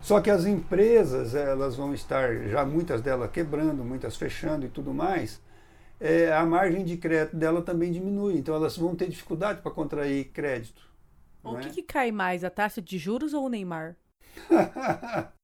só 0.00 0.20
que 0.20 0.30
as 0.30 0.46
empresas 0.46 1.34
elas 1.34 1.76
vão 1.76 1.92
estar, 1.92 2.34
já 2.48 2.64
muitas 2.64 3.02
delas 3.02 3.30
quebrando, 3.30 3.84
muitas 3.84 4.16
fechando 4.16 4.64
e 4.64 4.68
tudo 4.68 4.94
mais, 4.94 5.42
é, 5.98 6.32
a 6.32 6.44
margem 6.46 6.84
de 6.84 6.96
crédito 6.96 7.36
dela 7.36 7.62
também 7.62 7.90
diminui. 7.90 8.38
Então 8.38 8.54
elas 8.54 8.76
vão 8.76 8.94
ter 8.94 9.08
dificuldade 9.08 9.60
para 9.60 9.72
contrair 9.72 10.26
crédito. 10.32 10.88
O 11.42 11.52
não 11.52 11.60
que, 11.60 11.68
é? 11.68 11.70
que 11.72 11.82
cai 11.82 12.12
mais, 12.12 12.44
a 12.44 12.50
taxa 12.50 12.80
de 12.80 12.96
juros 12.96 13.34
ou 13.34 13.46
o 13.46 13.48
Neymar? 13.48 13.96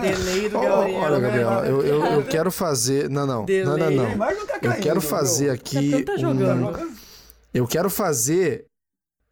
Delay 0.00 0.48
do 0.48 0.60
Gabriel. 0.60 1.00
Olha, 1.00 1.18
né? 1.18 1.20
Gabriela, 1.26 1.66
eu, 1.66 1.82
eu, 1.82 2.04
eu 2.04 2.22
quero 2.24 2.50
fazer. 2.50 3.08
Não, 3.10 3.26
não. 3.26 3.46
Não, 3.46 3.64
não, 3.64 3.74
Delay. 3.76 3.96
não. 3.96 4.06
Neymar 4.08 4.34
não 4.34 4.46
tá 4.46 4.58
Eu 4.62 4.72
quero 4.74 5.00
fazer 5.00 5.48
É 5.48 5.50
aqui. 5.50 6.04
tá 6.04 6.12
um-. 6.14 6.94
Eu 7.52 7.66
quero 7.66 7.90
fazer 7.90 8.66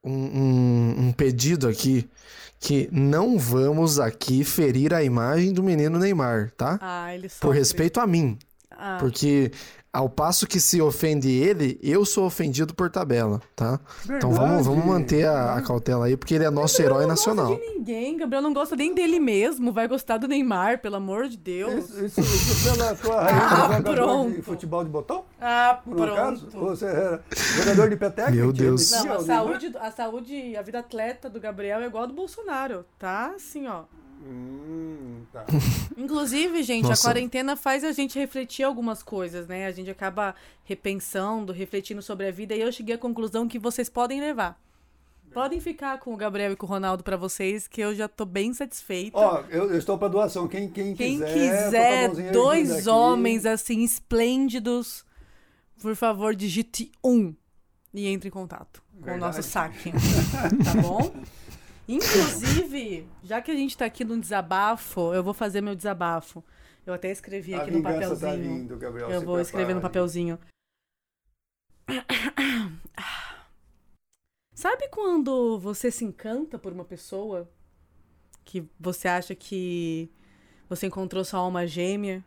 um, 0.03 0.13
um, 0.13 0.95
um 1.09 1.13
pedido 1.13 1.69
aqui 1.69 2.09
que 2.61 2.89
não 2.91 3.39
vamos 3.39 4.01
aqui 4.01 4.43
ferir 4.43 4.93
a 4.93 5.03
imagem 5.05 5.53
do 5.53 5.63
menino 5.63 5.99
Neymar, 5.99 6.51
tá? 6.57 6.79
Ah, 6.83 7.15
ele 7.15 7.29
Por 7.29 7.35
sofre. 7.35 7.59
respeito 7.59 8.01
a 8.01 8.07
mim. 8.07 8.37
Ah, 8.71 8.97
Porque 8.99 9.53
ao 9.92 10.09
passo 10.09 10.47
que 10.47 10.61
se 10.61 10.80
ofende 10.83 11.30
ele, 11.30 11.78
eu 11.83 12.04
sou 12.04 12.25
ofendido 12.26 12.75
por 12.75 12.90
tabela, 12.90 13.40
tá? 13.57 13.80
Então 14.04 14.30
vamos, 14.33 14.66
vamos 14.66 14.85
manter 14.85 15.26
a, 15.26 15.54
a 15.54 15.62
cautela 15.62 16.07
aí, 16.07 16.16
porque 16.16 16.35
ele 16.35 16.45
é 16.45 16.50
nosso 16.50 16.80
herói 16.83 17.02
não 17.02 17.09
nacional. 17.11 17.49
gosta 17.49 17.64
de 17.64 17.71
ninguém. 17.78 18.16
Gabriel 18.16 18.42
não 18.42 18.52
gosta 18.52 18.76
nem 18.76 18.95
dele 18.95 19.18
mesmo. 19.18 19.73
Vai 19.73 19.88
gostar 19.88 20.18
do 20.18 20.28
Neymar, 20.28 20.80
pelo 20.80 20.97
amor 20.97 21.26
de 21.28 21.37
Deus. 21.37 21.88
Isso, 21.90 22.04
isso, 22.04 22.21
isso 22.21 22.76
pela 22.76 22.95
tua 22.95 23.23
raiz 23.23 23.37
Ah, 23.42 23.49
de 23.49 23.61
jogador 23.62 23.95
pronto. 23.95 24.35
de 24.37 24.42
futebol 24.42 24.85
de 24.85 24.90
botão? 24.90 25.25
Ah, 25.40 25.80
Por 25.85 25.99
um 25.99 26.12
acaso? 26.12 26.47
pronto. 26.47 26.64
Ou 26.66 26.76
você 26.76 26.85
era 26.87 27.23
jogador 27.30 27.90
de 27.90 27.97
peteca? 27.97 28.30
Meu 28.30 28.52
Deus. 28.52 28.90
Não, 28.90 29.12
a 29.14 29.21
saúde, 29.21 29.73
a 29.80 29.90
saúde, 29.90 30.57
a 30.57 30.62
vida 30.62 30.78
atleta 30.80 31.30
do 31.30 31.40
Gabriel 31.40 31.80
é 31.80 31.87
igual 31.87 32.04
a 32.04 32.07
do 32.07 32.12
Bolsonaro, 32.14 32.85
tá? 32.99 33.33
Assim, 33.35 33.66
ó. 33.66 33.85
Hum, 34.21 35.23
tá. 35.33 35.45
Inclusive, 35.97 36.63
gente, 36.63 36.89
Nossa. 36.89 37.09
a 37.09 37.13
quarentena 37.13 37.57
faz 37.57 37.85
a 37.85 37.93
gente 37.93 38.19
refletir 38.19 38.63
algumas 38.63 39.03
coisas, 39.03 39.47
né? 39.47 39.67
A 39.67 39.73
gente 39.73 39.91
acaba 39.91 40.35
repensando, 40.65 41.53
refletindo 41.53 42.03
sobre 42.03 42.27
a 42.27 42.31
vida 42.31 42.55
e 42.55 42.61
eu 42.61 42.73
cheguei 42.73 42.95
à 42.95 42.99
conclusão 42.99 43.49
que 43.49 43.59
vocês 43.59 43.89
podem 43.89 44.21
levar. 44.21 44.61
Podem 45.33 45.61
ficar 45.61 45.99
com 45.99 46.15
o 46.15 46.17
Gabriel 46.17 46.53
e 46.53 46.57
com 46.57 46.67
o 46.67 46.69
Ronaldo 46.69 47.05
pra 47.05 47.17
vocês, 47.17 47.69
que 47.69 47.81
eu 47.81 47.95
já 47.95 48.09
tô 48.09 48.25
bem 48.25 48.53
satisfeita. 48.55 49.19
Ó, 49.19 49.45
eu, 49.51 49.71
eu 49.71 49.79
estou 49.79 49.99
para 49.99 50.09
doação. 50.09 50.49
Quem, 50.49 50.69
quem, 50.71 50.95
Quem 50.95 51.19
quiser, 51.19 52.11
quiser, 52.11 52.33
dois 52.33 52.87
homens 52.87 53.45
assim 53.45 53.83
esplêndidos, 53.83 55.05
por 55.81 55.95
favor, 55.95 56.35
digite 56.35 56.91
um 57.05 57.35
e 57.93 58.07
entre 58.09 58.29
em 58.29 58.33
contato 58.33 58.83
com 58.99 59.03
o 59.03 59.05
Verdade. 59.05 59.37
nosso 59.37 59.49
saque. 59.49 59.93
tá 60.65 60.83
bom? 60.83 61.13
Inclusive, 61.88 63.09
já 63.23 63.40
que 63.40 63.50
a 63.50 63.54
gente 63.54 63.76
tá 63.76 63.87
aqui 63.87 64.04
no 64.04 64.21
desabafo, 64.21 65.14
eu 65.14 65.25
vou 65.25 65.33
fazer 65.33 65.62
meu 65.62 65.75
desabafo. 65.75 66.45
Eu 66.85 66.92
até 66.92 67.11
escrevi 67.11 67.54
A 67.54 67.62
aqui 67.62 67.71
no 67.71 67.83
tá 67.83 67.92
papelzinho. 67.92 68.37
vindo, 68.42 68.76
Gabriel. 68.76 69.11
Eu 69.11 69.23
vou 69.23 69.40
escrever 69.40 69.75
no 69.75 69.80
prepare. 69.80 69.92
papelzinho. 69.95 70.38
Sabe 74.54 74.88
quando 74.88 75.59
você 75.59 75.90
se 75.90 76.04
encanta 76.04 76.59
por 76.59 76.73
uma 76.73 76.85
pessoa? 76.85 77.49
Que 78.45 78.68
você 78.78 79.09
acha 79.09 79.35
que 79.35 80.11
você 80.68 80.87
encontrou 80.87 81.25
sua 81.25 81.40
alma 81.40 81.66
gêmea? 81.66 82.25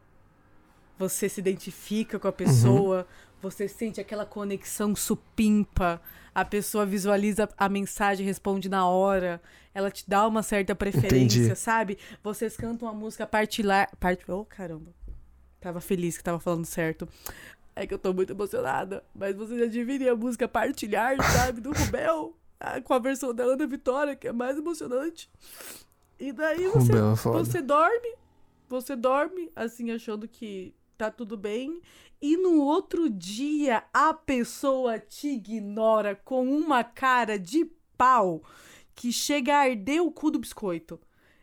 Você 0.98 1.28
se 1.28 1.40
identifica 1.40 2.18
com 2.20 2.28
a 2.28 2.32
pessoa? 2.32 3.08
Você 3.42 3.68
sente 3.68 4.00
aquela 4.00 4.26
conexão 4.26 4.96
supimpa? 4.96 6.02
A 6.34 6.46
pessoa 6.46 6.86
visualiza 6.86 7.50
a 7.58 7.68
mensagem, 7.68 8.26
responde 8.26 8.70
na 8.70 8.88
hora. 8.88 9.42
Ela 9.74 9.90
te 9.92 10.08
dá 10.08 10.26
uma 10.28 10.44
certa 10.44 10.74
preferência, 10.76 11.40
Entendi. 11.40 11.56
sabe? 11.56 11.98
Vocês 12.24 12.56
cantam 12.56 12.88
uma 12.88 12.94
música 12.94 13.26
particular. 13.28 13.90
Part... 14.00 14.24
Oh, 14.32 14.46
caramba. 14.46 14.94
Tava 15.60 15.82
feliz 15.82 16.18
que 16.18 16.24
tava 16.24 16.40
falando 16.40 16.66
certo. 16.66 17.08
É 17.76 17.86
que 17.86 17.94
eu 17.94 18.00
tô 18.00 18.14
muito 18.14 18.32
emocionada. 18.32 19.04
Mas 19.14 19.36
vocês 19.36 19.60
já 19.60 19.66
dividem 19.66 20.08
a 20.08 20.16
música 20.16 20.48
Partilhar, 20.48 21.16
sabe? 21.34 21.62
Do 21.62 21.72
Rubel. 21.72 22.36
ah, 22.60 22.80
Com 22.82 22.94
a 22.94 23.00
versão 23.00 23.34
da 23.34 23.44
Ana 23.44 23.68
Vitória, 23.68 24.16
que 24.16 24.28
é 24.28 24.32
mais 24.32 24.58
emocionante. 24.58 25.30
E 26.20 26.32
daí 26.32 26.68
você, 26.68 26.92
é 26.92 27.32
você 27.32 27.62
dorme. 27.62 28.16
Você 28.70 28.96
dorme, 28.96 29.52
assim, 29.56 29.92
achando 29.92 30.28
que 30.28 30.74
tá 30.98 31.10
tudo 31.12 31.36
bem. 31.36 31.82
E 32.22 32.38
no 32.38 32.62
outro 32.62 33.10
dia, 33.10 33.84
a 33.92 34.14
pessoa 34.14 35.00
te 35.00 35.30
ignora 35.30 36.16
com 36.16 36.48
uma 36.48 36.84
cara 36.84 37.40
de 37.40 37.66
pau 37.98 38.44
que 38.94 39.12
chega 39.12 39.56
a 39.56 39.62
arder 39.62 40.04
o 40.04 40.12
cu 40.12 40.30
do 40.30 40.38
biscoito. 40.38 41.00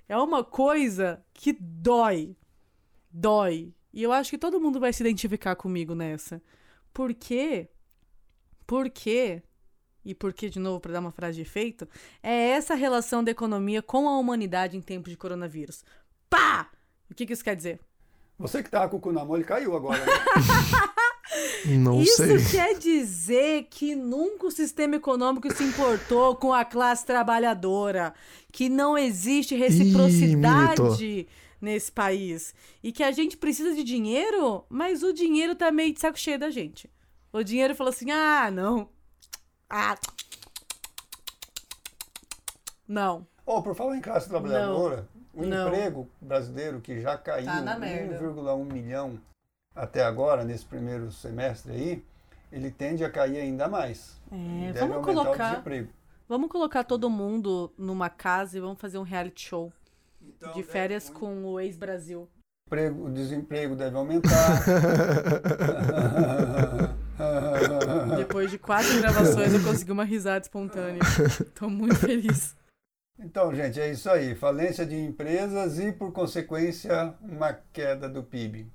É 0.08 0.16
uma 0.16 0.44
coisa 0.44 1.24
que 1.34 1.52
dói. 1.52 2.36
Dói. 3.10 3.74
E 3.92 4.02
eu 4.02 4.12
acho 4.12 4.30
que 4.30 4.38
todo 4.38 4.60
mundo 4.60 4.78
vai 4.78 4.92
se 4.92 5.02
identificar 5.02 5.56
comigo 5.56 5.94
nessa. 5.94 6.40
Por 6.94 7.12
quê? 7.12 7.68
Por 8.64 8.88
quê? 8.88 9.42
E 10.04 10.14
por 10.14 10.32
que, 10.32 10.48
de 10.48 10.60
novo, 10.60 10.80
para 10.80 10.92
dar 10.92 11.00
uma 11.00 11.10
frase 11.10 11.36
de 11.36 11.42
efeito? 11.42 11.88
É 12.22 12.50
essa 12.50 12.74
relação 12.74 13.24
da 13.24 13.30
economia 13.32 13.82
com 13.82 14.08
a 14.08 14.16
humanidade 14.16 14.76
em 14.76 14.80
tempos 14.80 15.10
de 15.10 15.16
coronavírus. 15.16 15.84
Pá! 16.30 16.70
O 17.10 17.14
que, 17.14 17.26
que 17.26 17.32
isso 17.32 17.44
quer 17.44 17.56
dizer? 17.56 17.80
Você 18.38 18.62
que 18.62 18.70
tava 18.70 18.88
com 18.88 18.96
o 18.98 19.00
cu 19.00 19.12
na 19.12 19.24
mão, 19.24 19.36
ele 19.36 19.44
caiu 19.44 19.76
agora. 19.76 19.98
né? 20.04 20.12
Não 21.78 22.00
Isso 22.00 22.16
sei. 22.24 22.44
quer 22.50 22.78
dizer 22.78 23.66
que 23.70 23.94
nunca 23.94 24.46
o 24.46 24.50
sistema 24.50 24.96
econômico 24.96 25.52
se 25.52 25.62
importou 25.64 26.36
com 26.36 26.52
a 26.54 26.64
classe 26.64 27.04
trabalhadora, 27.04 28.14
que 28.50 28.68
não 28.68 28.96
existe 28.96 29.54
reciprocidade 29.54 31.28
nesse 31.60 31.92
país 31.92 32.54
e 32.82 32.90
que 32.92 33.02
a 33.02 33.10
gente 33.12 33.36
precisa 33.36 33.74
de 33.74 33.84
dinheiro, 33.84 34.64
mas 34.70 35.02
o 35.02 35.12
dinheiro 35.12 35.54
tá 35.54 35.70
meio 35.70 35.92
de 35.92 36.00
saco 36.00 36.18
cheio 36.18 36.38
da 36.38 36.48
gente. 36.50 36.88
O 37.32 37.42
dinheiro 37.42 37.74
falou 37.74 37.90
assim: 37.92 38.10
"Ah, 38.10 38.50
não. 38.50 38.88
Ah. 39.68 39.96
Não. 42.86 43.26
Ó, 43.46 43.60
por 43.60 43.74
falar 43.74 43.96
em 43.96 44.00
classe 44.00 44.28
trabalhadora, 44.28 45.08
o 45.38 45.46
Não. 45.46 45.68
emprego 45.68 46.08
brasileiro 46.20 46.80
que 46.80 47.00
já 47.00 47.16
caiu 47.16 47.46
Tá 47.46 47.60
na 47.60 47.78
merda. 47.78 48.18
1,1 48.20 48.64
milhão 48.72 49.18
até 49.74 50.02
agora, 50.02 50.44
nesse 50.44 50.64
primeiro 50.64 51.12
semestre 51.12 51.72
aí, 51.72 52.04
ele 52.50 52.70
tende 52.70 53.04
a 53.04 53.10
cair 53.10 53.38
ainda 53.38 53.68
mais. 53.68 54.20
É, 54.32 54.72
Deve 54.72 54.80
vamos 54.80 54.96
aumentar 54.96 55.10
o 55.12 55.24
colocar, 55.24 55.50
desemprego. 55.50 55.88
vamos 56.28 56.50
colocar 56.50 56.84
todo 56.84 57.08
mundo 57.08 57.72
numa 57.78 58.10
casa 58.10 58.56
e 58.56 58.60
vamos 58.60 58.80
fazer 58.80 58.98
um 58.98 59.02
reality 59.02 59.46
show 59.48 59.72
Então, 60.20 60.48
de 60.50 60.56
deve- 60.60 60.72
férias 60.72 61.08
com 61.08 61.44
o 61.44 61.60
ex-Brasil. 61.60 62.28
emprego- 62.66 63.06
o 63.06 63.10
desemprego 63.10 63.76
deve 63.76 63.96
aumentar. 63.96 64.62
Depois 68.16 68.50
de 68.50 68.58
quatro 68.58 69.00
gravações, 69.00 69.52
eu 69.54 69.62
consegui 69.62 69.92
uma 69.92 70.04
risada 70.04 70.40
espontânea. 70.44 71.00
Tô 71.54 71.68
muito 71.68 71.96
feliz. 71.96 72.56
Então, 73.20 73.54
gente, 73.54 73.80
é 73.80 73.90
isso 73.90 74.08
aí. 74.10 74.34
Falência 74.34 74.86
de 74.86 74.96
empresas 74.96 75.78
e, 75.78 75.92
por 75.92 76.12
consequência, 76.12 77.14
uma 77.20 77.52
queda 77.52 78.08
do 78.08 78.22
PIB. 78.22 78.70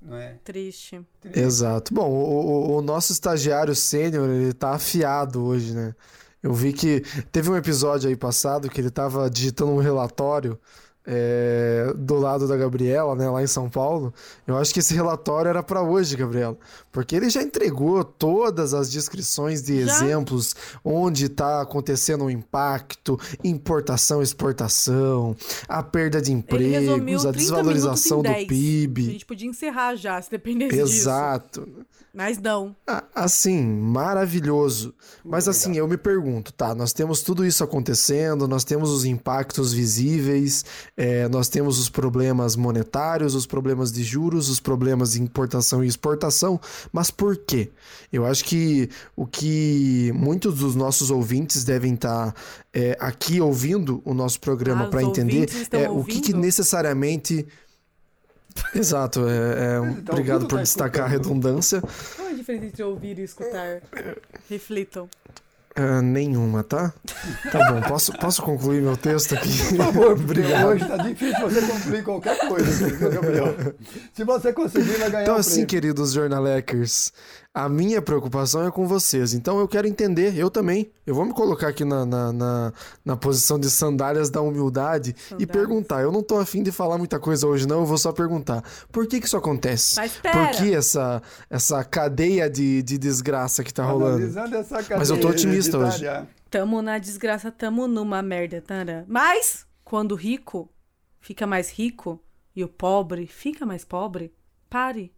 Não 0.00 0.16
é? 0.16 0.38
Triste. 0.44 1.04
Exato. 1.34 1.92
Bom, 1.94 2.08
o, 2.10 2.72
o- 2.74 2.76
o 2.78 2.82
nosso 2.82 3.12
estagiário 3.12 3.74
sênior, 3.74 4.28
ele 4.28 4.52
tá 4.52 4.72
afiado 4.74 5.42
hoje, 5.44 5.74
né? 5.74 5.94
Eu 6.42 6.52
vi 6.52 6.72
que 6.72 7.00
teve 7.32 7.50
um 7.50 7.56
episódio 7.56 8.08
aí 8.08 8.16
passado 8.16 8.68
que 8.70 8.80
ele 8.80 8.90
tava 8.90 9.30
digitando 9.30 9.72
um 9.72 9.78
relatório 9.78 10.60
é, 11.06 11.92
do 11.96 12.14
lado 12.16 12.48
da 12.48 12.56
Gabriela, 12.56 13.14
né, 13.14 13.28
lá 13.28 13.42
em 13.42 13.46
São 13.46 13.68
Paulo. 13.68 14.12
Eu 14.46 14.56
acho 14.56 14.72
que 14.72 14.80
esse 14.80 14.94
relatório 14.94 15.48
era 15.48 15.62
pra 15.62 15.82
hoje, 15.82 16.16
Gabriela, 16.16 16.56
porque 16.90 17.14
ele 17.14 17.28
já 17.28 17.42
entregou 17.42 18.02
todas 18.02 18.72
as 18.72 18.90
descrições 18.90 19.62
de 19.62 19.84
Já? 19.84 19.92
exemplos 19.94 20.54
onde 20.84 21.28
tá 21.28 21.60
acontecendo 21.60 22.24
o 22.24 22.30
impacto, 22.30 23.18
importação, 23.42 24.22
exportação, 24.22 25.36
a 25.68 25.82
perda 25.82 26.20
de 26.22 26.32
empregos, 26.32 27.26
a 27.26 27.32
30 27.32 27.32
desvalorização 27.32 28.18
do 28.18 28.22
10. 28.24 28.44
A 28.44 28.48
PIB. 28.48 29.04
gente 29.12 29.26
podia 29.26 29.48
encerrar 29.48 29.96
já, 29.96 30.20
se 30.20 30.30
dependesse 30.30 30.76
disso. 30.76 30.94
Exato. 30.94 31.68
Mas 32.14 32.38
não. 32.38 32.76
Ah, 32.86 33.02
Assim, 33.12 33.60
maravilhoso. 33.60 34.94
Mas 35.24 35.48
assim, 35.48 35.76
eu 35.76 35.88
me 35.88 35.96
pergunto, 35.96 36.52
tá? 36.52 36.72
Nós 36.72 36.92
temos 36.92 37.22
tudo 37.22 37.44
isso 37.44 37.64
acontecendo, 37.64 38.46
nós 38.46 38.62
temos 38.62 38.90
os 38.90 39.04
impactos 39.04 39.72
visíveis, 39.72 40.64
é, 40.96 41.28
nós 41.28 41.48
temos 41.48 41.78
os 41.78 41.88
problemas 41.88 42.54
monetários, 42.56 43.34
os 43.34 43.46
problemas 43.46 43.90
de 43.92 44.02
juros, 44.04 44.48
os 44.48 44.60
problemas 44.60 45.12
de 45.12 45.22
importação 45.22 45.82
e 45.82 45.88
exportação, 45.88 46.60
mas 46.92 47.10
por 47.10 47.36
quê? 47.36 47.70
Eu 48.12 48.24
acho 48.24 48.44
que 48.44 48.88
o 49.16 49.26
que 49.26 50.12
muitos 50.14 50.58
dos 50.58 50.74
nossos 50.76 51.10
ouvintes 51.10 51.64
devem 51.64 51.94
estar 51.94 52.32
aqui 53.00 53.40
ouvindo 53.40 54.00
o 54.04 54.14
nosso 54.14 54.40
programa 54.40 54.84
Ah, 54.84 54.88
para 54.88 55.02
entender 55.02 55.48
é 55.72 55.88
o 55.90 56.04
que, 56.04 56.20
que 56.20 56.30
ouvindo? 56.32 56.38
necessariamente. 56.38 57.46
Exato, 58.72 59.26
é, 59.28 59.74
é, 59.76 59.80
um- 59.80 59.94
Tá 60.02 60.12
obrigado 60.12 60.34
ouvindo, 60.42 60.48
por 60.48 60.56
tá 60.58 60.62
destacar 60.62 61.06
a 61.06 61.08
escutando. 61.16 61.32
redundância. 61.34 61.80
Qual 62.14 62.28
é 62.28 62.30
a 62.30 62.34
diferença 62.34 62.66
entre 62.66 62.82
ouvir 62.84 63.18
e 63.18 63.22
escutar? 63.24 63.82
Reflitam. 64.48 65.08
Ah, 65.76 66.00
nenhuma, 66.00 66.62
tá? 66.62 66.92
Tá 67.50 67.72
bom, 67.72 67.80
posso, 67.82 68.12
posso 68.18 68.40
concluir 68.42 68.80
meu 68.80 68.96
texto 68.96 69.34
aqui? 69.34 69.48
Por 69.70 69.76
favor, 69.76 70.12
Obrigado. 70.20 70.66
hoje 70.68 70.84
tá 70.86 70.96
difícil 70.98 71.40
você 71.40 71.60
concluir 71.62 72.04
qualquer 72.04 72.38
coisa, 72.48 72.86
viu, 72.88 73.10
Gabriel. 73.10 73.56
Se 74.12 74.22
você 74.22 74.52
conseguir, 74.52 74.92
vai 74.98 75.10
ganhar 75.10 75.22
Então, 75.24 75.34
um 75.34 75.38
assim, 75.38 75.50
prêmio. 75.52 75.66
queridos 75.68 76.12
jornaleckers, 76.12 77.12
a 77.54 77.68
minha 77.68 78.02
preocupação 78.02 78.66
é 78.66 78.70
com 78.72 78.84
vocês. 78.84 79.32
Então, 79.32 79.60
eu 79.60 79.68
quero 79.68 79.86
entender, 79.86 80.36
eu 80.36 80.50
também. 80.50 80.90
Eu 81.06 81.14
vou 81.14 81.24
me 81.24 81.32
colocar 81.32 81.68
aqui 81.68 81.84
na, 81.84 82.04
na, 82.04 82.32
na, 82.32 82.72
na 83.04 83.16
posição 83.16 83.60
de 83.60 83.70
sandálias 83.70 84.28
da 84.28 84.40
humildade 84.40 85.14
e 85.16 85.20
Sandálias. 85.20 85.50
perguntar. 85.52 86.02
Eu 86.02 86.10
não 86.10 86.20
tô 86.20 86.36
afim 86.36 86.64
de 86.64 86.72
falar 86.72 86.98
muita 86.98 87.20
coisa 87.20 87.46
hoje, 87.46 87.68
não. 87.68 87.80
Eu 87.80 87.86
vou 87.86 87.96
só 87.96 88.10
perguntar. 88.10 88.60
Por 88.90 89.06
que 89.06 89.20
que 89.20 89.26
isso 89.28 89.36
acontece? 89.36 89.94
Mas 89.94 90.14
espera. 90.14 90.48
Por 90.48 90.56
que 90.56 90.74
essa, 90.74 91.22
essa 91.48 91.84
cadeia 91.84 92.50
de, 92.50 92.82
de 92.82 92.98
desgraça 92.98 93.62
que 93.62 93.72
tá 93.72 93.84
rolando? 93.84 94.26
Essa 94.26 94.84
Mas 94.98 95.10
eu 95.10 95.16
tô 95.16 95.28
cadeia 95.28 95.30
otimista 95.30 95.78
hoje. 95.78 96.04
tamo 96.50 96.82
na 96.82 96.98
desgraça, 96.98 97.52
tamo 97.52 97.86
numa 97.86 98.20
merda. 98.20 98.60
Tara. 98.60 99.04
Mas, 99.06 99.64
quando 99.84 100.10
o 100.12 100.16
rico 100.16 100.68
fica 101.20 101.46
mais 101.46 101.70
rico 101.70 102.20
e 102.56 102.64
o 102.64 102.68
pobre 102.68 103.28
fica 103.28 103.64
mais 103.64 103.84
pobre, 103.84 104.34
pare 104.68 105.12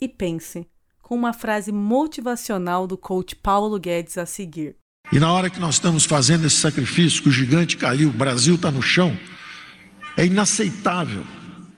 e 0.00 0.08
pense 0.08 0.66
com 1.02 1.14
uma 1.14 1.32
frase 1.32 1.72
motivacional 1.72 2.86
do 2.86 2.96
coach 2.96 3.36
Paulo 3.36 3.78
Guedes 3.78 4.16
a 4.16 4.24
seguir. 4.24 4.76
E 5.12 5.18
na 5.18 5.30
hora 5.32 5.50
que 5.50 5.60
nós 5.60 5.74
estamos 5.74 6.04
fazendo 6.06 6.46
esse 6.46 6.56
sacrifício, 6.56 7.22
que 7.22 7.28
o 7.28 7.32
gigante 7.32 7.76
caiu, 7.76 8.08
o 8.08 8.12
Brasil 8.12 8.54
está 8.54 8.70
no 8.70 8.80
chão, 8.80 9.14
é 10.16 10.24
inaceitável 10.24 11.24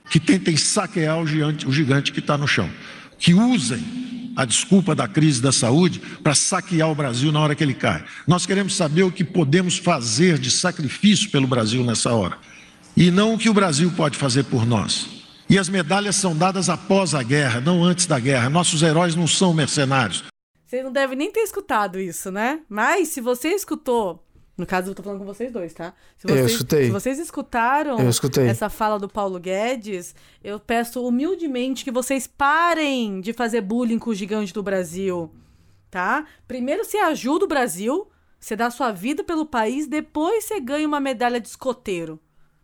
que 0.09 0.21
tentem 0.21 0.57
saquear 0.57 1.19
o 1.19 1.27
gigante, 1.27 1.67
o 1.67 1.73
gigante 1.73 2.13
que 2.13 2.21
está 2.21 2.39
no 2.39 2.47
chão, 2.47 2.71
que 3.19 3.35
usem 3.35 4.33
a 4.37 4.45
desculpa 4.45 4.95
da 4.95 5.09
crise 5.09 5.41
da 5.41 5.53
saúde 5.53 6.01
para 6.23 6.35
saquear 6.35 6.91
o 6.91 6.95
Brasil 6.95 7.33
na 7.33 7.41
hora 7.41 7.55
que 7.55 7.65
ele 7.65 7.75
cai. 7.75 8.05
Nós 8.27 8.45
queremos 8.45 8.75
saber 8.77 9.05
o 9.05 9.13
que 9.13 9.25
podemos 9.25 9.79
fazer 9.79 10.39
de 10.39 10.51
sacrifício 10.51 11.31
pelo 11.31 11.47
Brasil 11.47 11.83
nessa 11.83 12.13
hora, 12.13 12.39
e 12.97 13.11
não 13.11 13.35
o 13.35 13.39
que 13.39 13.49
o 13.49 13.55
Brasil 13.55 13.91
pode 13.97 14.17
fazer 14.17 14.45
por 14.45 14.67
nós. 14.67 15.24
E 15.49 15.59
as 15.59 15.69
medalhas 15.69 16.17
são 16.17 16.37
dadas 16.37 16.69
após 16.69 17.15
a 17.15 17.23
guerra, 17.23 17.61
não 17.61 17.85
antes 17.85 18.07
da 18.07 18.19
guerra. 18.19 18.49
Nossos 18.49 18.83
heróis 18.83 19.15
não 19.15 19.27
são 19.27 19.53
mercenários. 19.53 20.25
Vocês 20.67 20.83
não 20.83 20.91
devem 20.93 21.17
nem 21.17 21.31
ter 21.31 21.41
escutado 21.41 22.01
isso, 22.01 22.31
né? 22.31 22.61
Mas 22.69 23.09
se 23.09 23.21
você 23.21 23.49
escutou, 23.51 24.25
no 24.57 24.65
caso 24.67 24.91
eu 24.91 24.95
tô 24.95 25.03
falando 25.03 25.21
com 25.21 25.27
vocês 25.27 25.53
dois, 25.53 25.73
tá? 25.75 25.93
Se 26.17 26.27
Eu 26.27 26.35
vocês, 26.37 26.53
escutei. 26.53 26.85
Se 26.87 26.91
vocês 26.91 27.19
escutaram 27.19 27.99
Eu 27.99 28.09
escutei. 28.09 28.47
essa 28.47 28.69
fala 28.71 28.99
do 28.99 29.09
Paulo 29.09 29.39
Guedes, 29.39 30.15
eu 30.43 30.59
peço 30.59 31.07
humildemente 31.07 31.85
que 31.85 31.91
vocês 31.93 32.27
parem 32.27 33.21
de 33.21 33.33
fazer 33.33 33.61
bullying 33.61 33.99
com 33.99 34.11
o 34.11 34.15
gigante 34.15 34.53
do 34.53 34.63
Brasil, 34.63 35.31
tá? 35.91 36.25
Primeiro 36.49 36.85
você 36.85 36.97
ajuda 36.99 37.45
o 37.45 37.49
Brasil, 37.49 38.09
você 38.41 38.57
dá 38.57 38.71
sua 38.71 38.91
vida 38.91 39.23
pelo 39.23 39.45
país, 39.47 39.87
depois 39.87 40.45
você 40.45 40.59
ganha 40.59 40.89
uma 40.89 40.99
medalha 41.01 41.39
de 41.41 41.49
escoteiro. 41.49 42.19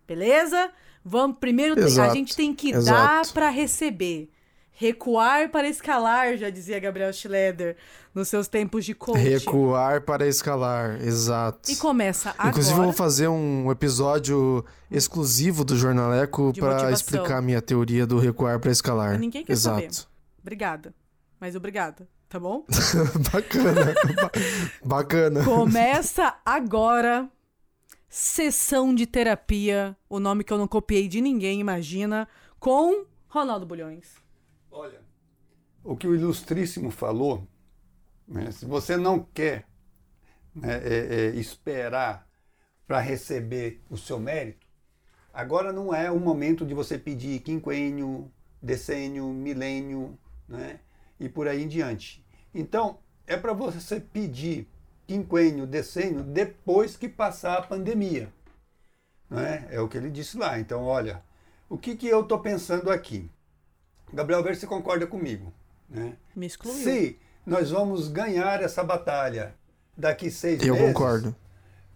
Beleza? 0.09 0.71
Vamos 1.05 1.39
primeiro 1.39 1.75
a 1.81 1.85
Exato, 1.87 2.15
gente 2.15 2.37
tem 2.37 2.55
que 2.55 2.71
exato. 2.73 2.85
dar 3.27 3.33
para 3.33 3.49
receber. 3.51 4.31
Recuar 4.73 5.51
para 5.51 5.69
escalar, 5.69 6.39
já 6.39 6.49
dizia 6.49 6.81
Gabriel 6.81 7.13
Schroeder 7.13 7.77
nos 8.15 8.29
seus 8.29 8.49
tempos 8.49 8.83
de 8.85 8.95
coach. 8.95 9.19
Recuar 9.19 10.01
para 10.03 10.27
escalar, 10.27 10.99
exato. 11.03 11.71
E 11.71 11.77
começa 11.77 12.31
agora. 12.31 12.49
Inclusive, 12.49 12.79
eu 12.79 12.85
vou 12.85 12.93
fazer 12.95 13.29
um 13.29 13.71
episódio 13.71 14.65
exclusivo 14.91 15.65
do 15.67 15.77
Jornaleco 15.77 16.53
para 16.59 16.91
explicar 16.93 17.39
a 17.39 17.43
minha 17.43 17.61
teoria 17.61 18.07
do 18.07 18.19
recuar 18.19 18.59
para 18.59 18.71
escalar. 18.71 19.19
Ninguém 19.19 19.45
quer 19.45 19.53
Exato. 19.53 19.81
saber. 19.95 20.09
Obrigada. 20.41 20.95
Mas 21.39 21.55
obrigada, 21.55 22.09
tá 22.29 22.41
bom? 22.41 22.65
Bacana. 23.33 23.95
Ba- 24.17 24.31
Bacana. 24.83 25.45
Começa 25.45 26.35
agora 26.45 27.29
sessão 28.11 28.93
de 28.93 29.07
terapia, 29.07 29.97
o 30.09 30.19
nome 30.19 30.43
que 30.43 30.53
eu 30.53 30.59
não 30.59 30.67
copiei 30.67 31.07
de 31.07 31.21
ninguém, 31.21 31.61
imagina, 31.61 32.29
com 32.59 33.07
Ronaldo 33.29 33.65
Bulhões. 33.65 34.17
Olha, 34.69 35.01
o 35.85 35.97
que 35.97 36.09
o 36.09 36.15
Ilustríssimo 36.15 36.91
falou, 36.91 37.47
né, 38.27 38.51
se 38.51 38.67
você 38.67 38.97
não 38.97 39.21
quer 39.21 39.65
né, 40.53 40.75
é, 40.83 41.15
é, 41.15 41.27
esperar 41.37 42.29
para 42.85 42.99
receber 42.99 43.81
o 43.89 43.97
seu 43.97 44.19
mérito, 44.19 44.67
agora 45.33 45.73
não 45.73 45.95
é 45.95 46.11
o 46.11 46.19
momento 46.19 46.67
de 46.67 46.75
você 46.75 46.99
pedir 46.99 47.39
quinquênio, 47.41 48.29
decênio, 48.61 49.29
milênio, 49.29 50.19
né, 50.49 50.81
e 51.21 51.29
por 51.29 51.47
aí 51.47 51.63
em 51.63 51.69
diante. 51.69 52.27
Então, 52.53 52.99
é 53.25 53.37
para 53.37 53.53
você 53.53 54.01
pedir 54.01 54.69
quinquênio, 55.11 55.67
decênio 55.67 56.23
depois 56.23 56.97
que 56.97 57.09
passar 57.09 57.59
a 57.59 57.63
pandemia. 57.63 58.33
Né? 59.29 59.67
É 59.69 59.81
o 59.81 59.89
que 59.89 59.97
ele 59.97 60.09
disse 60.09 60.39
lá. 60.39 60.61
Então, 60.61 60.85
olha, 60.85 61.21
o 61.69 61.77
que, 61.77 61.97
que 61.97 62.07
eu 62.07 62.21
estou 62.21 62.39
pensando 62.39 62.89
aqui? 62.93 63.29
Gabriel, 64.13 64.41
vê 64.41 64.55
se 64.55 64.61
você 64.61 64.67
concorda 64.69 65.09
comigo. 65.09 65.53
Né? 65.89 66.17
Me 66.37 66.47
excluiu. 66.47 66.77
Se 66.85 67.19
nós 67.45 67.73
vamos 67.73 68.07
ganhar 68.07 68.63
essa 68.63 68.85
batalha 68.85 69.57
daqui 69.97 70.31
seis 70.31 70.63
Eu 70.63 70.75
meses. 70.75 70.93
concordo. 70.93 71.35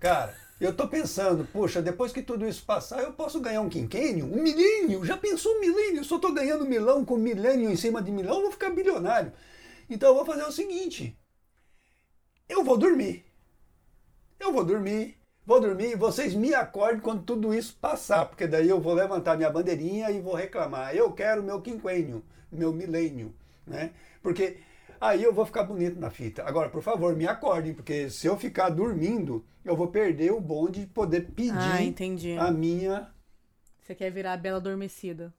Cara, 0.00 0.34
eu 0.60 0.74
tô 0.74 0.88
pensando, 0.88 1.46
poxa, 1.52 1.80
depois 1.80 2.12
que 2.12 2.20
tudo 2.20 2.48
isso 2.48 2.64
passar, 2.64 3.00
eu 3.00 3.12
posso 3.12 3.40
ganhar 3.40 3.60
um 3.60 3.68
quinquênio? 3.68 4.26
Um 4.26 4.42
milênio? 4.42 5.04
Já 5.04 5.16
pensou 5.16 5.54
um 5.54 5.60
milênio? 5.60 6.00
Eu 6.00 6.04
só 6.04 6.18
tô 6.18 6.32
ganhando 6.32 6.66
milão 6.66 7.04
com 7.04 7.16
milênio 7.16 7.70
em 7.70 7.76
cima 7.76 8.02
de 8.02 8.10
milão, 8.10 8.36
eu 8.38 8.42
vou 8.42 8.50
ficar 8.50 8.70
bilionário. 8.70 9.32
Então 9.88 10.08
eu 10.08 10.16
vou 10.16 10.24
fazer 10.24 10.42
o 10.42 10.50
seguinte: 10.50 11.16
eu 12.48 12.62
vou 12.64 12.76
dormir. 12.76 13.24
Eu 14.38 14.52
vou 14.52 14.64
dormir. 14.64 15.16
Vou 15.46 15.60
dormir, 15.60 15.94
vocês 15.94 16.34
me 16.34 16.54
acordem 16.54 17.00
quando 17.00 17.22
tudo 17.22 17.52
isso 17.52 17.76
passar, 17.78 18.24
porque 18.24 18.46
daí 18.46 18.66
eu 18.66 18.80
vou 18.80 18.94
levantar 18.94 19.36
minha 19.36 19.50
bandeirinha 19.50 20.10
e 20.10 20.18
vou 20.18 20.34
reclamar. 20.34 20.96
Eu 20.96 21.12
quero 21.12 21.42
meu 21.42 21.60
quinquênio, 21.60 22.24
meu 22.50 22.72
milênio, 22.72 23.34
né? 23.66 23.90
Porque 24.22 24.56
aí 24.98 25.22
eu 25.22 25.34
vou 25.34 25.44
ficar 25.44 25.64
bonito 25.64 26.00
na 26.00 26.08
fita. 26.08 26.42
Agora, 26.44 26.70
por 26.70 26.82
favor, 26.82 27.14
me 27.14 27.26
acordem, 27.26 27.74
porque 27.74 28.08
se 28.08 28.26
eu 28.26 28.38
ficar 28.38 28.70
dormindo, 28.70 29.44
eu 29.62 29.76
vou 29.76 29.88
perder 29.88 30.32
o 30.32 30.40
bonde 30.40 30.80
de 30.80 30.86
poder 30.86 31.30
pedir 31.32 31.52
Ah, 32.38 32.46
a 32.46 32.50
minha. 32.50 33.12
Você 33.82 33.94
quer 33.94 34.10
virar 34.10 34.32
a 34.32 34.36
Bela 34.38 34.56
Adormecida. 34.56 35.30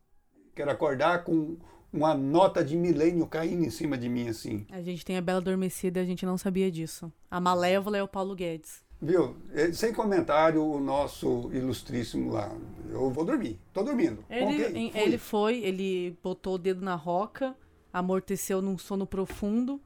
Quero 0.53 0.69
acordar 0.69 1.23
com 1.23 1.57
uma 1.95 2.13
nota 2.13 2.63
de 2.63 2.75
milênio 2.75 3.25
caindo 3.25 3.63
em 3.63 3.69
cima 3.69 3.97
de 3.97 4.09
mim 4.09 4.27
assim. 4.27 4.65
A 4.69 4.81
gente 4.81 5.05
tem 5.05 5.17
a 5.17 5.21
Bela 5.21 5.39
Adormecida 5.39 5.99
e 5.99 6.03
a 6.03 6.05
gente 6.05 6.25
não 6.25 6.37
sabia 6.37 6.69
disso. 6.69 7.11
A 7.31 7.39
Malévola 7.39 7.97
é 7.97 8.03
o 8.03 8.07
Paulo 8.07 8.35
Guedes. 8.35 8.83
Viu? 9.01 9.35
Eh, 9.53 9.71
Sem 9.73 9.93
comentário, 9.93 10.63
o 10.65 10.79
nosso 10.79 11.49
ilustríssimo 11.53 12.31
lá. 12.31 12.55
Eu 12.89 13.09
vou 13.11 13.25
dormir. 13.25 13.59
Tô 13.73 13.83
dormindo. 13.83 14.23
Ele, 14.29 14.43
Ok, 14.65 14.71
em- 14.75 14.91
fui. 14.91 15.01
ele 15.01 15.17
foi, 15.17 15.57
ele 15.63 16.17
botou 16.23 16.55
o 16.55 16.57
dedo 16.57 16.81
na 16.83 16.95
roca, 16.95 17.55
amorteceu 17.91 18.61
num 18.61 18.77
sono 18.77 19.05
profundo. 19.05 19.79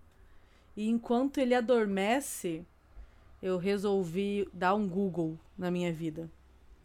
E 0.77 0.87
enquanto 0.87 1.39
ele 1.39 1.53
adormece, 1.55 2.63
eu 3.41 3.57
resolvi 3.57 4.47
dar 4.53 4.75
um 4.75 4.87
Google 4.87 5.37
na 5.57 5.69
minha 5.71 5.91
vida. 5.91 6.29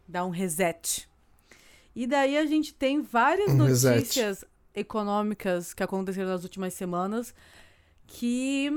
Dar 0.09 0.25
um 0.25 0.31
reset. 0.31 1.09
E 1.95 2.07
daí 2.07 2.37
a 2.37 2.45
gente 2.47 2.75
tem 2.75 3.01
várias 3.03 3.53
Um 3.53 3.65
reset. 3.65 4.37
Econômicas 4.75 5.73
que 5.73 5.83
aconteceram 5.83 6.29
nas 6.29 6.43
últimas 6.43 6.75
semanas 6.75 7.35
que 8.07 8.71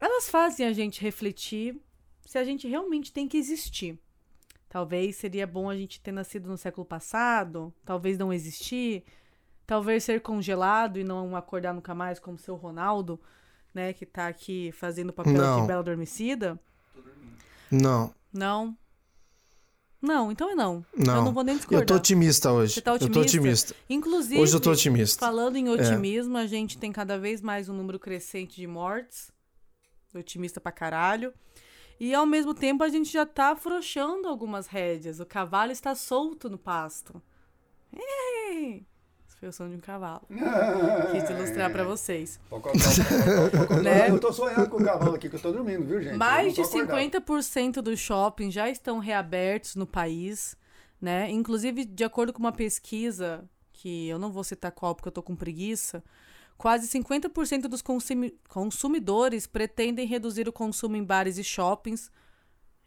elas 0.00 0.28
fazem 0.28 0.66
a 0.66 0.72
gente 0.72 1.02
refletir 1.02 1.76
se 2.24 2.38
a 2.38 2.44
gente 2.44 2.68
realmente 2.68 3.12
tem 3.12 3.28
que 3.28 3.36
existir. 3.36 3.98
Talvez 4.68 5.16
seria 5.16 5.46
bom 5.46 5.68
a 5.68 5.76
gente 5.76 6.00
ter 6.00 6.12
nascido 6.12 6.48
no 6.48 6.56
século 6.56 6.84
passado, 6.84 7.74
talvez 7.84 8.16
não 8.16 8.32
existir, 8.32 9.04
talvez 9.66 10.04
ser 10.04 10.20
congelado 10.20 10.98
e 10.98 11.04
não 11.04 11.34
acordar 11.34 11.74
nunca 11.74 11.94
mais, 11.94 12.20
como 12.20 12.38
seu 12.38 12.54
Ronaldo, 12.54 13.20
né, 13.74 13.92
que 13.92 14.06
tá 14.06 14.28
aqui 14.28 14.70
fazendo 14.72 15.10
o 15.10 15.12
papel 15.12 15.34
Não. 15.34 15.60
de 15.60 15.66
bela 15.66 15.80
adormecida. 15.80 16.58
Não, 17.70 18.14
Não. 18.32 18.76
Não, 20.00 20.32
então 20.32 20.50
é 20.50 20.54
não. 20.54 20.84
não. 20.96 21.16
Eu 21.16 21.24
não 21.24 21.32
vou 21.32 21.44
nem 21.44 21.56
discordar. 21.56 21.82
Eu 21.82 21.86
tô 21.86 21.94
otimista 21.96 22.50
hoje. 22.52 22.74
Você 22.74 22.80
tá 22.80 22.92
Eu 22.92 22.98
tô 22.98 23.04
otimista? 23.20 23.36
otimista. 23.36 23.76
Inclusive, 23.88 24.40
Hoje 24.40 24.54
eu 24.54 24.60
tô 24.60 24.70
otimista. 24.70 25.24
É. 25.24 25.28
falando 25.28 25.56
em 25.56 25.68
otimismo, 25.68 26.38
a 26.38 26.46
gente 26.46 26.78
tem 26.78 26.90
cada 26.90 27.18
vez 27.18 27.42
mais 27.42 27.68
um 27.68 27.74
número 27.74 27.98
crescente 27.98 28.56
de 28.56 28.66
mortes. 28.66 29.30
Otimista 30.14 30.60
pra 30.60 30.72
caralho. 30.72 31.32
E 31.98 32.14
ao 32.14 32.24
mesmo 32.24 32.54
tempo 32.54 32.82
a 32.82 32.88
gente 32.88 33.12
já 33.12 33.26
tá 33.26 33.50
afrouxando 33.50 34.26
algumas 34.26 34.66
rédeas. 34.66 35.20
O 35.20 35.26
cavalo 35.26 35.70
está 35.70 35.94
solto 35.94 36.48
no 36.48 36.56
pasto. 36.56 37.20
Ei! 37.92 38.86
Foi 39.40 39.48
o 39.48 39.52
som 39.52 39.68
de 39.70 39.74
um 39.76 39.80
cavalo. 39.80 40.20
Quis 40.28 41.30
ilustrar 41.30 41.72
pra 41.72 41.82
vocês. 41.82 42.38
Pocotó, 42.50 42.78
pocotó, 42.78 43.58
pocotó. 43.58 43.80
Né? 43.82 44.10
Eu 44.10 44.20
tô 44.20 44.30
sonhando 44.32 44.68
com 44.68 44.76
o 44.76 44.84
cavalo 44.84 45.14
aqui, 45.14 45.30
que 45.30 45.36
eu 45.36 45.40
tô 45.40 45.50
dormindo, 45.50 45.82
viu, 45.86 46.02
gente? 46.02 46.16
Mais 46.16 46.52
de 46.54 46.60
Eu 46.60 46.64
não 46.64 46.70
tô 46.70 46.78
acordado. 46.78 47.24
50% 47.26 47.72
dos 47.80 47.98
shoppings 47.98 48.52
já 48.52 48.68
estão 48.68 48.98
reabertos 48.98 49.74
no 49.76 49.86
país, 49.86 50.54
né? 51.00 51.30
Inclusive, 51.30 51.86
de 51.86 52.04
acordo 52.04 52.34
com 52.34 52.38
uma 52.40 52.52
pesquisa, 52.52 53.42
que 53.72 54.08
eu 54.08 54.18
não 54.18 54.30
vou 54.30 54.44
citar 54.44 54.72
qual 54.72 54.94
porque 54.94 55.08
eu 55.08 55.12
tô 55.12 55.22
com 55.22 55.34
preguiça, 55.34 56.04
quase 56.58 56.86
50% 56.86 57.62
dos 57.62 57.80
consumi- 57.80 58.38
consumidores 58.46 59.46
pretendem 59.46 60.06
reduzir 60.06 60.46
o 60.46 60.52
consumo 60.52 60.96
em 60.96 61.02
bares 61.02 61.38
e 61.38 61.44
shoppings. 61.44 62.10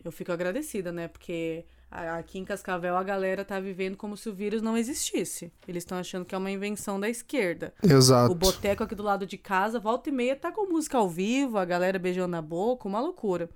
Eu 0.03 0.11
fico 0.11 0.31
agradecida, 0.31 0.91
né? 0.91 1.07
Porque 1.07 1.65
aqui 1.93 2.39
em 2.39 2.45
Cascavel 2.45 2.97
a 2.97 3.03
galera 3.03 3.45
tá 3.45 3.59
vivendo 3.59 3.95
como 3.95 4.17
se 4.17 4.27
o 4.27 4.33
vírus 4.33 4.61
não 4.61 4.75
existisse. 4.75 5.51
Eles 5.67 5.83
estão 5.83 5.97
achando 5.97 6.25
que 6.25 6.33
é 6.33 6.37
uma 6.37 6.49
invenção 6.49 6.99
da 6.99 7.07
esquerda. 7.07 7.73
Exato. 7.83 8.31
O 8.31 8.35
boteco 8.35 8.83
aqui 8.83 8.95
do 8.95 9.03
lado 9.03 9.27
de 9.27 9.37
casa, 9.37 9.79
volta 9.79 10.09
e 10.09 10.11
meia, 10.11 10.35
tá 10.35 10.51
com 10.51 10.67
música 10.67 10.97
ao 10.97 11.07
vivo, 11.07 11.57
a 11.57 11.65
galera 11.65 11.99
beijando 11.99 12.29
na 12.29 12.41
boca, 12.41 12.87
uma 12.87 12.99
loucura. 12.99 13.49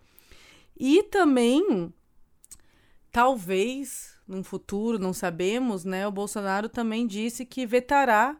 E 0.79 1.01
também, 1.03 1.91
talvez, 3.11 4.15
num 4.27 4.43
futuro, 4.43 4.99
não 4.99 5.13
sabemos, 5.13 5.83
né? 5.83 6.07
O 6.07 6.11
Bolsonaro 6.11 6.69
também 6.69 7.07
disse 7.07 7.43
que 7.43 7.65
vetará 7.65 8.37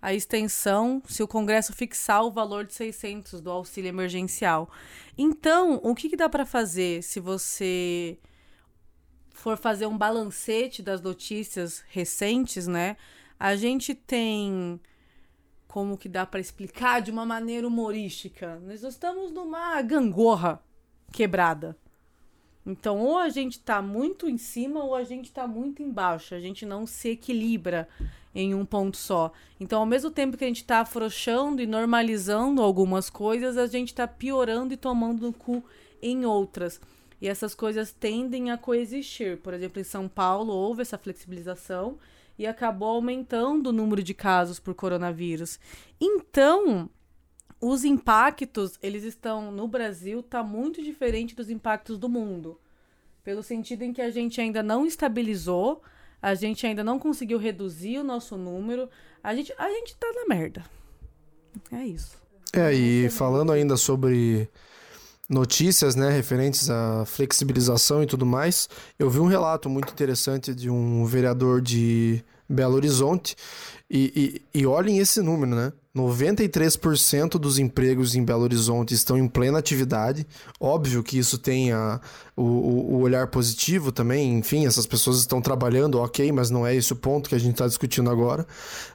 a 0.00 0.14
extensão 0.14 1.02
se 1.06 1.22
o 1.22 1.28
Congresso 1.28 1.72
fixar 1.72 2.24
o 2.24 2.30
valor 2.30 2.64
de 2.64 2.74
600 2.74 3.40
do 3.40 3.50
auxílio 3.50 3.88
emergencial. 3.88 4.70
Então, 5.16 5.80
o 5.82 5.94
que, 5.94 6.08
que 6.08 6.16
dá 6.16 6.28
para 6.28 6.46
fazer 6.46 7.02
se 7.02 7.20
você 7.20 8.18
for 9.44 9.58
fazer 9.58 9.84
um 9.84 9.98
balancete 9.98 10.82
das 10.82 11.02
notícias 11.02 11.84
recentes, 11.90 12.66
né? 12.66 12.96
A 13.38 13.54
gente 13.54 13.94
tem 13.94 14.80
como 15.68 15.98
que 15.98 16.08
dá 16.08 16.24
para 16.24 16.40
explicar 16.40 17.02
de 17.02 17.10
uma 17.10 17.26
maneira 17.26 17.68
humorística. 17.68 18.58
Nós 18.60 18.82
estamos 18.82 19.30
numa 19.30 19.82
gangorra 19.82 20.62
quebrada. 21.12 21.76
Então, 22.64 22.98
ou 22.98 23.18
a 23.18 23.28
gente 23.28 23.60
tá 23.60 23.82
muito 23.82 24.26
em 24.26 24.38
cima 24.38 24.82
ou 24.82 24.94
a 24.94 25.04
gente 25.04 25.30
tá 25.30 25.46
muito 25.46 25.82
embaixo. 25.82 26.34
A 26.34 26.40
gente 26.40 26.64
não 26.64 26.86
se 26.86 27.10
equilibra 27.10 27.86
em 28.34 28.54
um 28.54 28.64
ponto 28.64 28.96
só. 28.96 29.30
Então, 29.60 29.80
ao 29.80 29.86
mesmo 29.86 30.10
tempo 30.10 30.38
que 30.38 30.44
a 30.44 30.48
gente 30.48 30.64
tá 30.64 30.80
afrouxando 30.80 31.60
e 31.60 31.66
normalizando 31.66 32.62
algumas 32.62 33.10
coisas, 33.10 33.58
a 33.58 33.66
gente 33.66 33.92
tá 33.92 34.08
piorando 34.08 34.72
e 34.72 34.78
tomando 34.78 35.26
no 35.26 35.34
cu 35.34 35.62
em 36.00 36.24
outras. 36.24 36.80
E 37.20 37.28
essas 37.28 37.54
coisas 37.54 37.92
tendem 37.92 38.50
a 38.50 38.58
coexistir. 38.58 39.38
Por 39.38 39.54
exemplo, 39.54 39.80
em 39.80 39.84
São 39.84 40.08
Paulo 40.08 40.52
houve 40.52 40.82
essa 40.82 40.98
flexibilização 40.98 41.98
e 42.38 42.46
acabou 42.46 42.88
aumentando 42.88 43.68
o 43.68 43.72
número 43.72 44.02
de 44.02 44.12
casos 44.12 44.58
por 44.58 44.74
coronavírus. 44.74 45.58
Então, 46.00 46.90
os 47.60 47.84
impactos, 47.84 48.78
eles 48.82 49.04
estão 49.04 49.50
no 49.50 49.66
Brasil, 49.66 50.22
tá 50.22 50.42
muito 50.42 50.82
diferente 50.82 51.34
dos 51.34 51.48
impactos 51.48 51.98
do 51.98 52.08
mundo. 52.08 52.60
Pelo 53.22 53.42
sentido 53.42 53.82
em 53.82 53.92
que 53.92 54.02
a 54.02 54.10
gente 54.10 54.40
ainda 54.40 54.62
não 54.62 54.84
estabilizou, 54.84 55.82
a 56.20 56.34
gente 56.34 56.66
ainda 56.66 56.84
não 56.84 56.98
conseguiu 56.98 57.38
reduzir 57.38 57.98
o 57.98 58.04
nosso 58.04 58.36
número, 58.36 58.88
a 59.22 59.34
gente, 59.34 59.54
a 59.56 59.70
gente 59.70 59.96
tá 59.96 60.12
na 60.14 60.34
merda. 60.34 60.64
É 61.72 61.84
isso. 61.86 62.18
É, 62.52 62.72
e 62.72 63.08
falando 63.10 63.50
ainda 63.50 63.76
sobre 63.76 64.48
notícias, 65.28 65.94
né, 65.94 66.10
referentes 66.10 66.68
à 66.70 67.04
flexibilização 67.06 68.02
e 68.02 68.06
tudo 68.06 68.26
mais, 68.26 68.68
eu 68.98 69.08
vi 69.08 69.20
um 69.20 69.26
relato 69.26 69.68
muito 69.68 69.92
interessante 69.92 70.54
de 70.54 70.68
um 70.68 71.04
vereador 71.04 71.60
de 71.60 72.22
Belo 72.48 72.74
Horizonte 72.74 73.36
e, 73.90 74.42
e, 74.54 74.60
e 74.60 74.66
olhem 74.66 74.98
esse 74.98 75.20
número, 75.20 75.54
né? 75.54 75.72
93% 75.96 77.38
dos 77.38 77.58
empregos 77.60 78.16
em 78.16 78.24
Belo 78.24 78.42
Horizonte 78.42 78.92
estão 78.92 79.16
em 79.16 79.28
plena 79.28 79.60
atividade. 79.60 80.26
Óbvio 80.58 81.04
que 81.04 81.16
isso 81.16 81.38
tem 81.38 81.70
a, 81.70 82.00
o, 82.36 82.42
o, 82.42 82.98
olhar 82.98 83.28
positivo 83.28 83.92
também. 83.92 84.36
Enfim, 84.36 84.66
essas 84.66 84.86
pessoas 84.86 85.18
estão 85.18 85.40
trabalhando, 85.40 86.00
ok, 86.00 86.32
mas 86.32 86.50
não 86.50 86.66
é 86.66 86.74
esse 86.74 86.92
o 86.92 86.96
ponto 86.96 87.28
que 87.28 87.36
a 87.36 87.38
gente 87.38 87.52
está 87.52 87.68
discutindo 87.68 88.10
agora. 88.10 88.44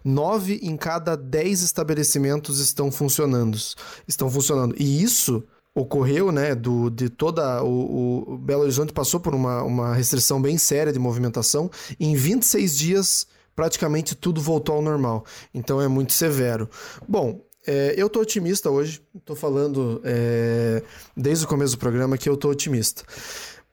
Nove 0.03 0.59
em 0.61 0.75
cada 0.75 1.15
dez 1.15 1.61
estabelecimentos 1.61 2.59
estão 2.59 2.91
funcionando. 2.91 3.57
Estão 4.05 4.29
funcionando. 4.29 4.75
E 4.77 5.01
isso 5.01 5.41
ocorreu, 5.75 6.31
né, 6.31 6.55
do, 6.55 6.89
de 6.89 7.09
toda 7.09 7.63
o, 7.63 8.33
o, 8.33 8.37
Belo 8.37 8.63
Horizonte 8.63 8.91
passou 8.91 9.19
por 9.19 9.33
uma, 9.33 9.63
uma 9.63 9.93
restrição 9.93 10.41
bem 10.41 10.57
séria 10.57 10.91
de 10.91 10.99
movimentação. 10.99 11.69
Em 11.99 12.15
26 12.15 12.77
dias, 12.77 13.27
praticamente 13.55 14.15
tudo 14.15 14.41
voltou 14.41 14.75
ao 14.75 14.81
normal. 14.81 15.25
Então 15.53 15.81
é 15.81 15.87
muito 15.87 16.13
severo. 16.13 16.69
Bom, 17.07 17.41
é, 17.67 17.93
eu 17.97 18.09
tô 18.09 18.21
otimista 18.21 18.69
hoje. 18.69 19.01
Tô 19.25 19.35
falando 19.35 20.01
é, 20.03 20.81
desde 21.15 21.45
o 21.45 21.47
começo 21.47 21.75
do 21.75 21.79
programa 21.79 22.17
que 22.17 22.27
eu 22.27 22.35
tô 22.35 22.49
otimista. 22.49 23.03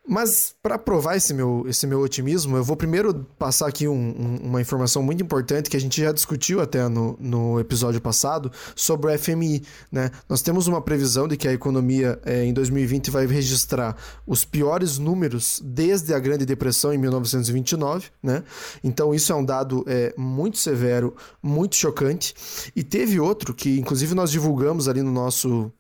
Mas 0.09 0.55
para 0.63 0.79
provar 0.79 1.17
esse 1.17 1.35
meu, 1.35 1.65
esse 1.69 1.87
meu 1.87 2.01
otimismo, 2.01 2.57
eu 2.57 2.63
vou 2.63 2.77
primeiro 2.77 3.27
passar 3.37 3.67
aqui 3.67 3.89
um, 3.89 3.93
um, 3.93 4.37
uma 4.49 4.61
informação 4.61 5.03
muito 5.03 5.23
importante 5.23 5.69
que 5.69 5.77
a 5.77 5.81
gente 5.81 6.01
já 6.01 6.13
discutiu 6.13 6.61
até 6.61 6.89
no, 6.89 7.17
no 7.19 7.59
episódio 7.59 8.01
passado 8.01 8.53
sobre 8.77 9.13
o 9.13 9.19
FMI. 9.19 9.65
Né? 9.91 10.11
Nós 10.29 10.43
temos 10.43 10.69
uma 10.69 10.81
previsão 10.81 11.27
de 11.27 11.37
que 11.37 11.49
a 11.49 11.53
economia 11.53 12.21
é, 12.25 12.45
em 12.45 12.53
2020 12.53 13.11
vai 13.11 13.27
registrar 13.27 13.97
os 14.25 14.45
piores 14.45 14.97
números 14.97 15.61
desde 15.65 16.15
a 16.15 16.19
Grande 16.21 16.47
Depressão 16.47 16.95
em 16.95 16.99
1929. 16.99 18.11
Né? 18.23 18.45
Então 18.85 19.13
isso 19.13 19.33
é 19.33 19.35
um 19.35 19.45
dado 19.45 19.85
é, 19.89 20.15
muito 20.17 20.59
severo, 20.59 21.17
muito 21.43 21.75
chocante. 21.75 22.33
E 22.77 22.85
teve 22.85 23.19
outro 23.19 23.53
que, 23.53 23.79
inclusive, 23.79 24.15
nós 24.15 24.31
divulgamos 24.31 24.89
ali 24.89 25.03
no 25.03 25.11
nosso 25.11 25.73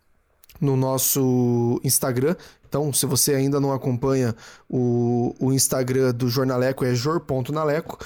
no 0.60 0.74
nosso 0.76 1.80
Instagram, 1.84 2.34
então, 2.68 2.92
se 2.92 3.06
você 3.06 3.34
ainda 3.34 3.60
não 3.60 3.72
acompanha 3.72 4.34
o, 4.68 5.34
o 5.38 5.52
Instagram 5.52 6.12
do 6.12 6.28
Jornaleco, 6.28 6.84
é 6.84 6.94
jor.naleco, 6.94 7.98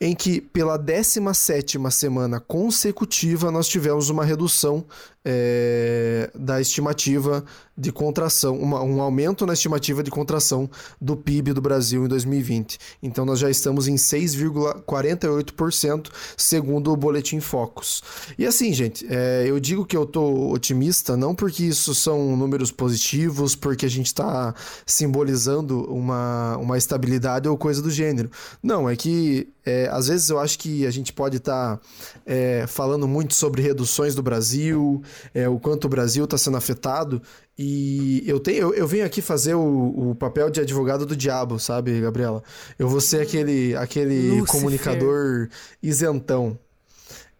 em 0.00 0.14
que 0.14 0.40
pela 0.40 0.76
17 0.76 1.78
semana 1.90 2.40
consecutiva 2.40 3.50
nós 3.50 3.68
tivemos 3.68 4.10
uma 4.10 4.24
redução 4.24 4.84
é, 5.28 6.30
da 6.36 6.60
estimativa 6.60 7.44
de 7.76 7.90
contração, 7.90 8.56
uma, 8.56 8.80
um 8.80 9.02
aumento 9.02 9.44
na 9.44 9.54
estimativa 9.54 10.00
de 10.00 10.10
contração 10.10 10.70
do 11.00 11.16
PIB 11.16 11.52
do 11.52 11.60
Brasil 11.60 12.04
em 12.04 12.08
2020. 12.08 12.78
Então 13.02 13.24
nós 13.24 13.40
já 13.40 13.50
estamos 13.50 13.88
em 13.88 13.96
6,48%, 13.96 16.12
segundo 16.36 16.92
o 16.92 16.96
Boletim 16.96 17.40
Focus. 17.40 18.04
E 18.38 18.46
assim, 18.46 18.72
gente, 18.72 19.04
é, 19.10 19.46
eu 19.46 19.58
digo 19.58 19.84
que 19.84 19.96
eu 19.96 20.04
estou 20.04 20.52
otimista 20.52 21.16
não 21.16 21.34
porque 21.34 21.64
isso 21.64 21.92
são 21.92 22.36
números 22.36 22.70
positivos, 22.70 23.56
porque 23.56 23.84
a 23.84 23.90
gente 23.90 24.05
está 24.06 24.54
simbolizando 24.84 25.84
uma, 25.92 26.56
uma 26.58 26.78
estabilidade 26.78 27.48
ou 27.48 27.56
coisa 27.56 27.82
do 27.82 27.90
gênero. 27.90 28.30
Não, 28.62 28.88
é 28.88 28.96
que 28.96 29.48
é, 29.66 29.88
às 29.90 30.06
vezes 30.06 30.30
eu 30.30 30.38
acho 30.38 30.58
que 30.60 30.86
a 30.86 30.90
gente 30.92 31.12
pode 31.12 31.38
estar 31.38 31.76
tá, 31.76 31.82
é, 32.24 32.66
falando 32.68 33.08
muito 33.08 33.34
sobre 33.34 33.60
reduções 33.60 34.14
do 34.14 34.22
Brasil, 34.22 35.02
é, 35.34 35.48
o 35.48 35.58
quanto 35.58 35.86
o 35.86 35.88
Brasil 35.88 36.24
está 36.24 36.38
sendo 36.38 36.56
afetado. 36.56 37.20
E 37.58 38.22
eu, 38.26 38.38
tenho, 38.38 38.58
eu, 38.58 38.74
eu 38.74 38.86
venho 38.86 39.04
aqui 39.04 39.20
fazer 39.20 39.54
o, 39.54 40.10
o, 40.10 40.14
papel 40.14 40.50
de 40.50 40.60
advogado 40.60 41.04
do 41.04 41.16
diabo, 41.16 41.58
sabe, 41.58 42.00
Gabriela? 42.00 42.42
Eu 42.78 42.88
vou 42.88 43.00
ser 43.00 43.22
aquele, 43.22 43.74
aquele 43.74 44.44
comunicador 44.46 45.48
isentão. 45.82 46.56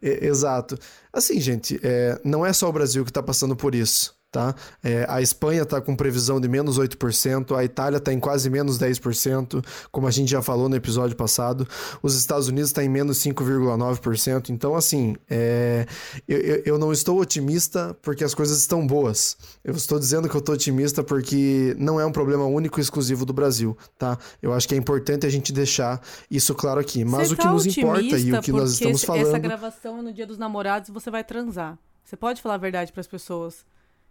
exato. 0.01 0.77
Assim, 1.13 1.39
gente, 1.39 1.79
é, 1.81 2.19
não 2.25 2.45
é 2.45 2.51
só 2.51 2.67
o 2.67 2.73
Brasil 2.73 3.05
que 3.05 3.11
está 3.11 3.23
passando 3.23 3.55
por 3.55 3.73
isso. 3.73 4.16
Tá? 4.29 4.53
É, 4.83 5.05
a 5.07 5.21
Espanha 5.21 5.63
está 5.63 5.79
com 5.79 5.95
previsão 5.95 6.39
de 6.41 6.49
menos 6.49 6.77
8%, 6.77 7.57
a 7.57 7.63
Itália 7.63 7.97
está 7.97 8.11
em 8.11 8.19
quase 8.19 8.49
menos 8.49 8.77
10%, 8.77 9.63
como 9.89 10.05
a 10.05 10.11
gente 10.11 10.29
já 10.29 10.41
falou 10.41 10.67
no 10.67 10.75
episódio 10.75 11.15
passado. 11.15 11.65
Os 12.03 12.13
Estados 12.13 12.49
Unidos 12.49 12.69
está 12.69 12.83
em 12.83 12.89
menos 12.89 13.19
5,9%. 13.19 14.49
Então, 14.49 14.75
assim, 14.75 15.15
é, 15.29 15.85
eu, 16.27 16.61
eu 16.65 16.77
não 16.77 16.91
estou 16.91 17.21
otimista 17.21 17.97
porque 18.01 18.21
as 18.21 18.33
coisas 18.33 18.59
estão 18.59 18.85
boas. 18.85 19.37
Eu 19.63 19.73
estou 19.73 19.97
dizendo 19.97 20.27
que 20.27 20.35
eu 20.35 20.39
estou 20.39 20.55
otimista 20.55 21.01
porque 21.01 21.73
não 21.79 21.97
é 21.97 22.05
um 22.05 22.11
problema 22.11 22.43
único 22.43 22.79
e 22.79 22.83
exclusivo 22.83 23.25
do 23.25 23.31
Brasil. 23.31 23.77
Tá? 23.97 24.17
Eu 24.41 24.53
acho 24.53 24.67
que 24.67 24.75
é 24.75 24.77
importante 24.77 25.25
a 25.25 25.29
gente 25.29 25.53
deixar 25.53 26.01
isso 26.29 26.53
claro 26.53 26.81
aqui. 26.81 27.05
Mas 27.05 27.31
o 27.31 27.35
que 27.37 27.43
tá 27.43 27.51
nos 27.51 27.65
importa 27.65 28.19
e 28.19 28.33
o 28.33 28.41
que 28.41 28.51
nós 28.51 28.73
estamos 28.73 29.05
falando. 29.05 29.27
Essa 29.27 29.39
gravação 29.39 29.99
é 29.99 30.01
no 30.01 30.11
dia 30.11 30.27
dos 30.27 30.37
namorados 30.37 30.89
e 30.89 30.91
você 30.91 31.09
vai 31.09 31.23
transar. 31.23 31.79
Você 32.03 32.17
pode 32.17 32.41
falar 32.41 32.55
a 32.55 32.57
verdade 32.57 32.91
para 32.91 33.01
as 33.01 33.07
pessoas. 33.07 33.65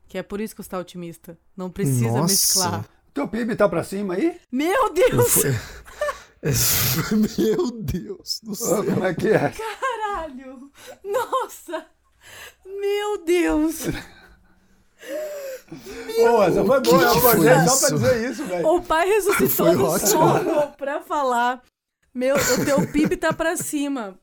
Que 0.09 0.19
é 0.19 0.23
por 0.23 0.41
isso 0.41 0.55
que 0.55 0.63
você 0.63 0.67
está 0.67 0.79
otimista. 0.79 1.39
Não 1.57 1.71
precisa 1.71 2.13
Nossa. 2.13 2.23
mesclar. 2.23 2.85
Teu 3.13 3.27
PIB 3.27 3.57
tá 3.57 3.69
pra 3.69 3.83
cima 3.83 4.15
aí? 4.15 4.39
Meu 4.53 4.93
Deus! 4.93 5.43
Meu 7.39 7.71
Deus 7.73 8.41
do 8.43 8.55
céu. 8.55 8.85
como 8.85 9.05
é 9.05 9.15
que 9.15 9.29
é? 9.29 9.51
Caralho! 9.51 10.71
Nossa! 11.03 11.87
Meu 12.65 13.25
Deus! 13.25 13.87
Meu... 16.07 16.43
essa 16.43 16.65
foi 16.65 16.81
boa, 16.81 17.03
eu 17.03 17.19
acordei 17.19 17.55
só 17.67 17.79
pra 17.79 17.97
dizer 17.97 18.31
isso, 18.31 18.45
velho. 18.45 18.69
O 18.69 18.83
pai 18.83 19.09
ressuscitou 19.09 19.77
do 19.77 19.99
sono 19.99 20.73
pra 20.77 21.01
falar. 21.01 21.63
Meu, 22.15 22.37
o 22.37 22.65
teu 22.65 22.87
PIB 22.93 23.17
tá 23.17 23.33
pra 23.33 23.57
cima. 23.57 24.19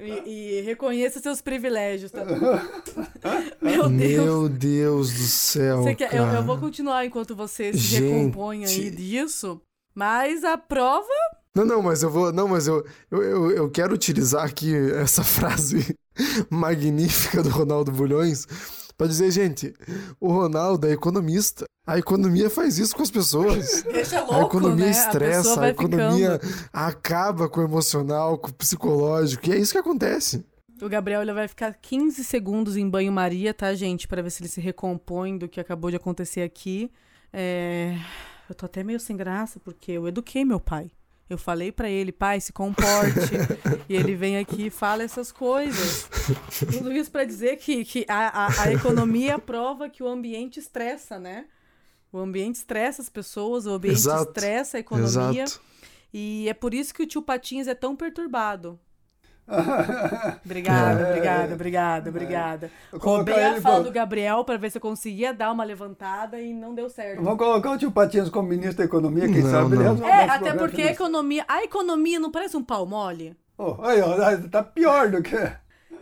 E, 0.00 0.58
e, 0.58 0.60
reconheça 0.62 1.20
seus 1.20 1.40
privilégios, 1.40 2.10
tá? 2.10 2.24
Meu 3.60 3.88
Deus. 3.88 4.24
Meu 4.24 4.48
Deus 4.48 5.12
do 5.12 5.26
céu. 5.26 5.84
Quer, 5.94 6.14
eu, 6.14 6.24
eu, 6.24 6.42
vou 6.42 6.58
continuar 6.58 7.04
enquanto 7.04 7.36
você 7.36 7.72
se 7.72 7.78
Gente. 7.78 8.02
recompõe 8.02 8.64
aí 8.64 8.90
disso. 8.90 9.60
Mas 9.94 10.42
a 10.44 10.56
prova. 10.56 11.06
Não, 11.54 11.64
não, 11.64 11.82
mas 11.82 12.02
eu 12.02 12.10
vou. 12.10 12.32
Não, 12.32 12.48
mas 12.48 12.66
eu, 12.66 12.84
eu, 13.10 13.22
eu, 13.22 13.50
eu 13.50 13.70
quero 13.70 13.94
utilizar 13.94 14.44
aqui 14.44 14.74
essa 14.94 15.22
frase 15.24 15.96
magnífica 16.48 17.42
do 17.42 17.50
Ronaldo 17.50 17.92
Bulhões 17.92 18.46
para 19.00 19.06
dizer, 19.06 19.30
gente, 19.30 19.72
o 20.20 20.30
Ronaldo 20.30 20.86
é 20.86 20.92
economista. 20.92 21.64
A 21.86 21.96
economia 21.96 22.50
faz 22.50 22.78
isso 22.78 22.94
com 22.94 23.02
as 23.02 23.10
pessoas. 23.10 23.82
Deixa 23.82 24.20
louco, 24.20 24.34
a 24.34 24.42
economia 24.42 24.84
né? 24.84 24.90
estressa, 24.90 25.58
a, 25.58 25.64
a 25.64 25.68
economia 25.70 26.38
ficando. 26.38 26.68
acaba 26.70 27.48
com 27.48 27.62
o 27.62 27.64
emocional, 27.64 28.36
com 28.36 28.50
o 28.50 28.52
psicológico. 28.52 29.48
E 29.48 29.52
é 29.52 29.56
isso 29.56 29.72
que 29.72 29.78
acontece. 29.78 30.44
O 30.82 30.86
Gabriel 30.86 31.22
ele 31.22 31.32
vai 31.32 31.48
ficar 31.48 31.72
15 31.72 32.22
segundos 32.22 32.76
em 32.76 32.86
banho-maria, 32.86 33.54
tá, 33.54 33.74
gente? 33.74 34.06
Para 34.06 34.20
ver 34.20 34.28
se 34.28 34.42
ele 34.42 34.50
se 34.50 34.60
recompõe 34.60 35.38
do 35.38 35.48
que 35.48 35.60
acabou 35.60 35.90
de 35.90 35.96
acontecer 35.96 36.42
aqui. 36.42 36.92
É... 37.32 37.96
Eu 38.50 38.54
tô 38.54 38.66
até 38.66 38.84
meio 38.84 39.00
sem 39.00 39.16
graça, 39.16 39.58
porque 39.60 39.92
eu 39.92 40.06
eduquei 40.06 40.44
meu 40.44 40.60
pai. 40.60 40.90
Eu 41.30 41.38
falei 41.38 41.70
para 41.70 41.88
ele, 41.88 42.10
pai, 42.10 42.40
se 42.40 42.52
comporte. 42.52 43.20
e 43.88 43.94
ele 43.94 44.16
vem 44.16 44.36
aqui 44.36 44.66
e 44.66 44.70
fala 44.70 45.04
essas 45.04 45.30
coisas. 45.30 46.08
Tudo 46.72 46.90
isso 46.90 47.08
para 47.08 47.24
dizer 47.24 47.56
que, 47.58 47.84
que 47.84 48.04
a, 48.08 48.46
a, 48.46 48.62
a 48.64 48.72
economia 48.72 49.38
prova 49.38 49.88
que 49.88 50.02
o 50.02 50.08
ambiente 50.08 50.58
estressa, 50.58 51.20
né? 51.20 51.46
O 52.12 52.18
ambiente 52.18 52.56
estressa 52.56 53.00
as 53.00 53.08
pessoas, 53.08 53.64
o 53.64 53.70
ambiente 53.70 53.98
Exato. 53.98 54.32
estressa 54.32 54.76
a 54.76 54.80
economia. 54.80 55.44
Exato. 55.44 55.62
E 56.12 56.48
é 56.48 56.52
por 56.52 56.74
isso 56.74 56.92
que 56.92 57.04
o 57.04 57.06
tio 57.06 57.22
Patinhas 57.22 57.68
é 57.68 57.76
tão 57.76 57.94
perturbado. 57.94 58.76
Obrigada, 60.44 61.00
É. 61.00 61.10
obrigada, 61.10 61.54
obrigada, 61.54 62.10
obrigada. 62.10 62.70
Colocar 62.90 63.06
Roubei 63.32 63.44
a 63.44 63.60
fala 63.60 63.76
pra- 63.76 63.84
do 63.84 63.90
Gabriel 63.92 64.44
para 64.44 64.56
ver 64.58 64.70
se 64.70 64.78
eu 64.78 64.82
conseguia 64.82 65.32
dar 65.34 65.50
uma 65.52 65.64
levantada 65.64 66.40
e 66.40 66.52
não 66.52 66.74
deu 66.74 66.88
certo. 66.88 67.22
Vamos 67.22 67.38
colocar 67.38 67.70
o 67.72 67.78
tio 67.78 67.90
Patinhas 67.90 68.28
como 68.28 68.48
ministro 68.48 68.78
da 68.78 68.84
Economia, 68.84 69.28
quem 69.28 69.42
Não, 69.42 69.50
sabe 69.50 69.76
não. 69.76 70.06
É, 70.06 70.28
até 70.28 70.52
porque 70.54 70.82
a 70.82 70.92
economia, 70.92 71.44
a 71.48 71.62
economia 71.64 72.18
não 72.20 72.30
parece 72.30 72.56
um 72.56 72.62
pau 72.64 72.86
mole? 72.86 73.36
Oh, 73.58 73.76
aí, 73.82 74.00
ó, 74.00 74.16
tá 74.48 74.62
pior 74.62 75.10
do 75.10 75.22
que. 75.22 75.36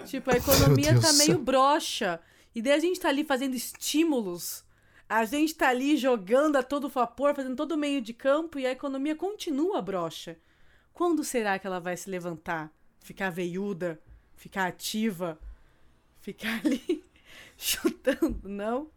Tipo, 0.04 0.30
a 0.32 0.36
economia 0.36 0.98
tá 1.00 1.12
meio 1.14 1.38
broxa. 1.38 2.20
E 2.54 2.62
daí 2.62 2.72
a 2.72 2.78
gente 2.78 3.00
tá 3.00 3.08
ali 3.08 3.24
fazendo 3.24 3.54
estímulos. 3.54 4.64
A 5.08 5.24
gente 5.24 5.54
tá 5.54 5.68
ali 5.68 5.96
jogando 5.96 6.56
a 6.56 6.62
todo 6.62 6.88
vapor, 6.88 7.34
fazendo 7.34 7.56
todo 7.56 7.72
o 7.72 7.76
meio 7.78 8.00
de 8.00 8.12
campo 8.12 8.58
e 8.58 8.66
a 8.66 8.70
economia 8.72 9.16
continua 9.16 9.80
broxa. 9.82 10.36
Quando 10.92 11.24
será 11.24 11.58
que 11.58 11.66
ela 11.66 11.80
vai 11.80 11.96
se 11.96 12.10
levantar? 12.10 12.70
Ficar 13.08 13.30
veiuda? 13.30 13.98
Ficar 14.36 14.66
ativa? 14.66 15.38
Ficar 16.20 16.60
ali 16.62 17.02
chutando? 17.56 18.36
Não? 18.44 18.88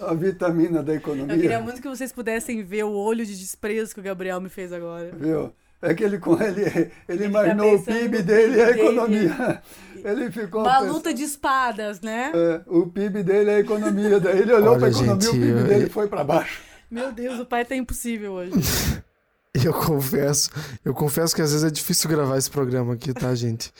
A 0.00 0.14
vitamina 0.14 0.82
da 0.82 0.94
economia. 0.94 1.34
Eu 1.36 1.38
queria 1.40 1.60
muito 1.60 1.82
que 1.82 1.86
vocês 1.88 2.10
pudessem 2.10 2.62
ver 2.62 2.84
o 2.84 2.92
olho 2.92 3.26
de 3.26 3.38
desprezo 3.38 3.92
que 3.92 4.00
o 4.00 4.02
Gabriel 4.02 4.40
me 4.40 4.48
fez 4.48 4.72
agora. 4.72 5.12
Viu? 5.14 5.52
É 5.82 5.92
que 5.92 6.02
ele, 6.02 6.18
com- 6.18 6.40
ele, 6.42 6.90
ele 7.06 7.24
imaginou 7.26 7.74
o 7.74 7.78
pensando 7.78 8.00
PIB 8.00 8.22
dele 8.22 8.56
e 8.56 8.62
a 8.62 8.66
dele. 8.70 8.80
economia. 8.80 9.62
Ele 10.02 10.30
ficou. 10.32 10.62
Uma 10.62 10.78
pensando- 10.78 10.92
luta 10.94 11.12
de 11.12 11.22
espadas, 11.24 12.00
né? 12.00 12.32
É, 12.34 12.62
o 12.66 12.86
PIB 12.86 13.22
dele 13.22 13.50
é 13.50 13.54
a 13.56 13.60
economia. 13.60 14.18
Daí 14.18 14.38
ele 14.38 14.52
olhou 14.54 14.78
para 14.78 14.86
a 14.86 14.90
economia 14.90 15.20
gente, 15.20 15.28
o 15.28 15.32
PIB 15.32 15.46
eu- 15.60 15.66
dele 15.66 15.90
foi 15.90 16.08
para 16.08 16.24
baixo. 16.24 16.62
Meu 16.90 17.12
Deus, 17.12 17.38
o 17.38 17.44
pai 17.44 17.66
tá 17.66 17.76
impossível 17.76 18.32
hoje. 18.32 18.52
Eu 19.64 19.72
confesso, 19.72 20.50
eu 20.84 20.94
confesso 20.94 21.34
que 21.34 21.42
às 21.42 21.50
vezes 21.50 21.64
é 21.66 21.70
difícil 21.70 22.08
gravar 22.08 22.36
esse 22.36 22.50
programa 22.50 22.94
aqui, 22.94 23.12
tá, 23.12 23.34
gente? 23.34 23.72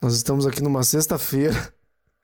Nós 0.00 0.14
estamos 0.14 0.46
aqui 0.46 0.62
numa 0.62 0.82
sexta-feira, 0.82 1.54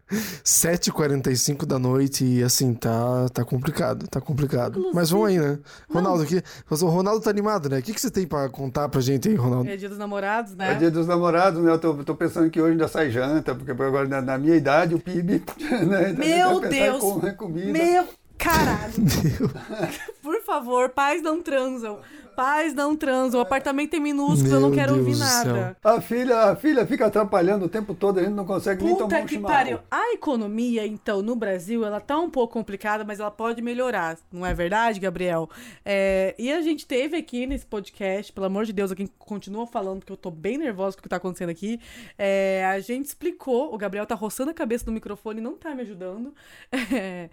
7h45 0.44 1.66
da 1.66 1.78
noite, 1.78 2.24
e 2.24 2.42
assim, 2.42 2.72
tá, 2.74 3.28
tá 3.32 3.44
complicado, 3.44 4.06
tá 4.08 4.20
complicado. 4.20 4.90
Mas 4.94 5.10
vamos 5.10 5.28
aí, 5.28 5.38
né? 5.38 5.58
Ronaldo 5.90 6.22
aqui. 6.22 6.42
O 6.70 6.74
Ronaldo 6.86 7.20
tá 7.20 7.28
animado, 7.30 7.68
né? 7.68 7.78
O 7.80 7.82
que, 7.82 7.92
que 7.92 8.00
você 8.00 8.10
tem 8.10 8.26
pra 8.26 8.48
contar 8.48 8.88
pra 8.88 9.00
gente 9.00 9.28
aí, 9.28 9.34
Ronaldo? 9.34 9.68
É 9.68 9.76
dia 9.76 9.88
dos 9.88 9.98
namorados, 9.98 10.52
É 10.52 10.56
né? 10.56 10.74
dia 10.74 10.90
dos 10.90 11.06
namorados, 11.06 11.62
né? 11.62 11.70
Eu 11.72 11.78
tô, 11.78 11.94
tô 12.04 12.14
pensando 12.14 12.50
que 12.50 12.60
hoje 12.60 12.72
ainda 12.72 12.88
sai 12.88 13.10
janta, 13.10 13.54
porque 13.54 13.72
agora 13.72 14.06
na, 14.08 14.22
na 14.22 14.38
minha 14.38 14.56
idade 14.56 14.94
o 14.94 14.98
PIB. 15.00 15.42
Né? 15.86 16.12
Meu 16.12 16.60
Deus! 16.60 17.00
com- 17.00 17.34
comida. 17.34 17.72
Meu 17.72 18.06
caralho! 18.42 18.92
Por 20.22 20.42
favor, 20.42 20.88
pais 20.90 21.22
não 21.22 21.42
transam. 21.42 22.00
Pais 22.34 22.72
não 22.72 22.96
transam. 22.96 23.40
O 23.40 23.42
apartamento 23.42 23.94
é 23.94 23.98
minúsculo, 24.00 24.54
eu 24.54 24.60
não 24.60 24.70
Meu 24.70 24.78
quero 24.78 24.92
ouvir 24.94 25.04
Deus 25.14 25.18
do 25.18 25.24
céu. 25.26 25.54
nada. 25.54 25.76
A 25.84 26.00
filha, 26.00 26.38
a 26.44 26.56
filha 26.56 26.86
fica 26.86 27.04
atrapalhando 27.06 27.66
o 27.66 27.68
tempo 27.68 27.92
todo, 27.94 28.18
a 28.20 28.22
gente 28.22 28.32
não 28.32 28.46
consegue 28.46 28.82
nem 28.82 28.94
tomar 28.96 29.08
Puta 29.08 29.20
um 29.22 29.26
que 29.26 29.34
chimarrão. 29.34 29.54
pariu. 29.54 29.78
A 29.90 30.14
economia, 30.14 30.86
então, 30.86 31.20
no 31.20 31.36
Brasil, 31.36 31.84
ela 31.84 32.00
tá 32.00 32.18
um 32.18 32.30
pouco 32.30 32.54
complicada, 32.54 33.04
mas 33.04 33.20
ela 33.20 33.30
pode 33.30 33.60
melhorar. 33.60 34.16
Não 34.32 34.46
é 34.46 34.54
verdade, 34.54 34.98
Gabriel? 34.98 35.48
É, 35.84 36.34
e 36.38 36.50
a 36.50 36.62
gente 36.62 36.86
teve 36.86 37.18
aqui 37.18 37.46
nesse 37.46 37.66
podcast, 37.66 38.32
pelo 38.32 38.46
amor 38.46 38.64
de 38.64 38.72
Deus, 38.72 38.90
aqui 38.90 39.10
continua 39.18 39.66
falando, 39.66 39.98
porque 39.98 40.12
eu 40.12 40.16
tô 40.16 40.30
bem 40.30 40.56
nervosa 40.56 40.96
com 40.96 41.00
o 41.00 41.02
que 41.02 41.10
tá 41.10 41.16
acontecendo 41.16 41.50
aqui. 41.50 41.78
É, 42.16 42.64
a 42.64 42.80
gente 42.80 43.04
explicou, 43.06 43.74
o 43.74 43.76
Gabriel 43.76 44.06
tá 44.06 44.14
roçando 44.14 44.50
a 44.50 44.54
cabeça 44.54 44.84
no 44.86 44.92
microfone 44.92 45.38
e 45.38 45.42
não 45.42 45.54
tá 45.54 45.74
me 45.74 45.82
ajudando. 45.82 46.34
É, 46.94 47.30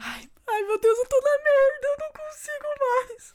ai, 0.00 0.28
ai, 0.48 0.62
meu 0.62 0.78
Deus, 0.80 0.98
eu 0.98 1.06
tô 1.06 1.16
na 1.16 1.38
merda, 1.44 1.86
eu 1.86 1.96
não 1.98 2.12
consigo 2.12 2.68
mais. 2.80 3.34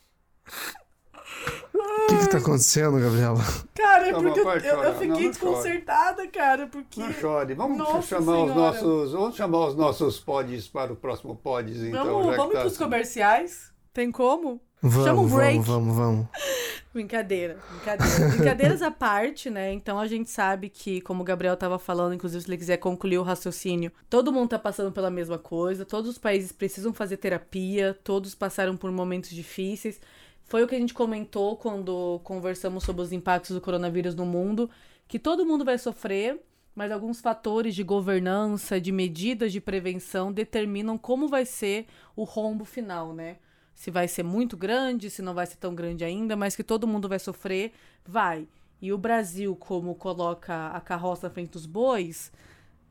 O 1.74 2.08
que, 2.08 2.18
que 2.20 2.30
tá 2.30 2.38
acontecendo, 2.38 3.00
Gabriela? 3.00 3.40
Cara, 3.74 4.08
é 4.08 4.12
Calma, 4.12 4.28
porque 4.28 4.40
eu, 4.40 4.44
pode 4.44 4.68
eu- 4.68 4.76
eu. 4.76 4.84
Não, 4.84 4.94
fiquei 4.94 5.08
não 5.08 5.16
chore. 5.16 5.30
desconcertada, 5.30 6.28
cara, 6.28 6.68
porque... 6.68 7.00
Não 7.00 7.12
chore. 7.14 7.54
Vamos 7.56 7.78
Nossa 7.78 8.02
chamar 8.04 8.38
os 8.38 8.52
Senhora. 8.52 8.54
nossos. 8.54 9.12
Vamos 9.12 9.36
chamar 9.36 9.68
os 9.68 9.76
nossos 9.76 10.20
pods 10.20 10.68
para 10.68 10.94
o 10.94 10.96
próximo 10.96 11.36
pods, 11.36 11.82
então. 11.82 12.06
Vamos, 12.06 12.36
vamos 12.36 12.54
tá 12.54 12.60
pros 12.62 12.74
assim. 12.74 12.84
comerciais? 12.84 13.74
Tem 13.96 14.12
como? 14.12 14.60
Vamos, 14.82 15.08
Chama 15.08 15.22
um 15.22 15.30
break. 15.30 15.60
vamos, 15.60 15.68
vamos, 15.68 15.96
vamos. 15.96 16.28
Brincadeira, 16.94 17.58
brincadeira. 17.70 18.30
Brincadeiras 18.30 18.82
à 18.82 18.92
parte, 18.92 19.50
né? 19.50 19.72
Então 19.72 19.98
a 19.98 20.06
gente 20.06 20.30
sabe 20.30 20.70
que, 20.70 21.00
como 21.00 21.22
o 21.22 21.26
Gabriel 21.26 21.56
tava 21.56 21.80
falando, 21.80 22.14
inclusive 22.14 22.42
se 22.44 22.50
ele 22.50 22.58
quiser 22.58 22.76
concluir 22.78 23.18
o 23.18 23.24
raciocínio, 23.24 23.92
todo 24.10 24.34
mundo 24.34 24.50
tá 24.50 24.60
passando 24.60 24.92
pela 24.92 25.10
mesma 25.10 25.38
coisa, 25.38 25.86
todos 25.86 26.10
os 26.10 26.18
países 26.18 26.52
precisam 26.52 26.94
fazer 26.94 27.18
terapia, 27.18 27.98
todos 28.04 28.36
passaram 28.36 28.76
por 28.76 28.92
momentos 28.92 29.30
difíceis. 29.30 30.00
Foi 30.44 30.62
o 30.64 30.68
que 30.68 30.76
a 30.76 30.80
gente 30.80 30.94
comentou 30.94 31.56
quando 31.56 32.20
conversamos 32.24 32.84
sobre 32.84 33.02
os 33.02 33.14
impactos 33.14 33.56
do 33.56 33.62
coronavírus 33.62 34.14
no 34.14 34.26
mundo, 34.26 34.70
que 35.08 35.20
todo 35.20 35.46
mundo 35.46 35.64
vai 35.64 35.78
sofrer, 35.78 36.42
mas 36.74 36.92
alguns 36.92 37.22
fatores 37.22 37.74
de 37.74 37.84
governança, 37.84 38.80
de 38.80 38.92
medidas 38.92 39.54
de 39.54 39.62
prevenção 39.62 40.34
determinam 40.34 40.98
como 40.98 41.30
vai 41.30 41.46
ser 41.46 41.88
o 42.14 42.26
rombo 42.26 42.66
final, 42.66 43.14
né? 43.14 43.38
Se 43.76 43.92
vai 43.92 44.08
ser 44.08 44.24
muito 44.24 44.56
grande, 44.58 45.10
se 45.12 45.22
não 45.22 45.34
vai 45.36 45.46
ser 45.46 45.58
tão 45.58 45.76
grande 45.76 46.04
ainda, 46.04 46.36
mas 46.36 46.56
que 46.56 46.64
todo 46.64 46.88
mundo 46.88 47.08
vai 47.10 47.20
sofrer, 47.20 47.74
vai. 48.06 48.48
E 48.82 48.92
o 48.92 48.98
Brasil, 48.98 49.56
como 49.56 49.94
coloca 49.96 50.68
a 50.70 50.80
carroça 50.82 51.28
na 51.28 51.34
frente 51.34 51.52
dos 51.52 51.66
bois, 51.66 52.32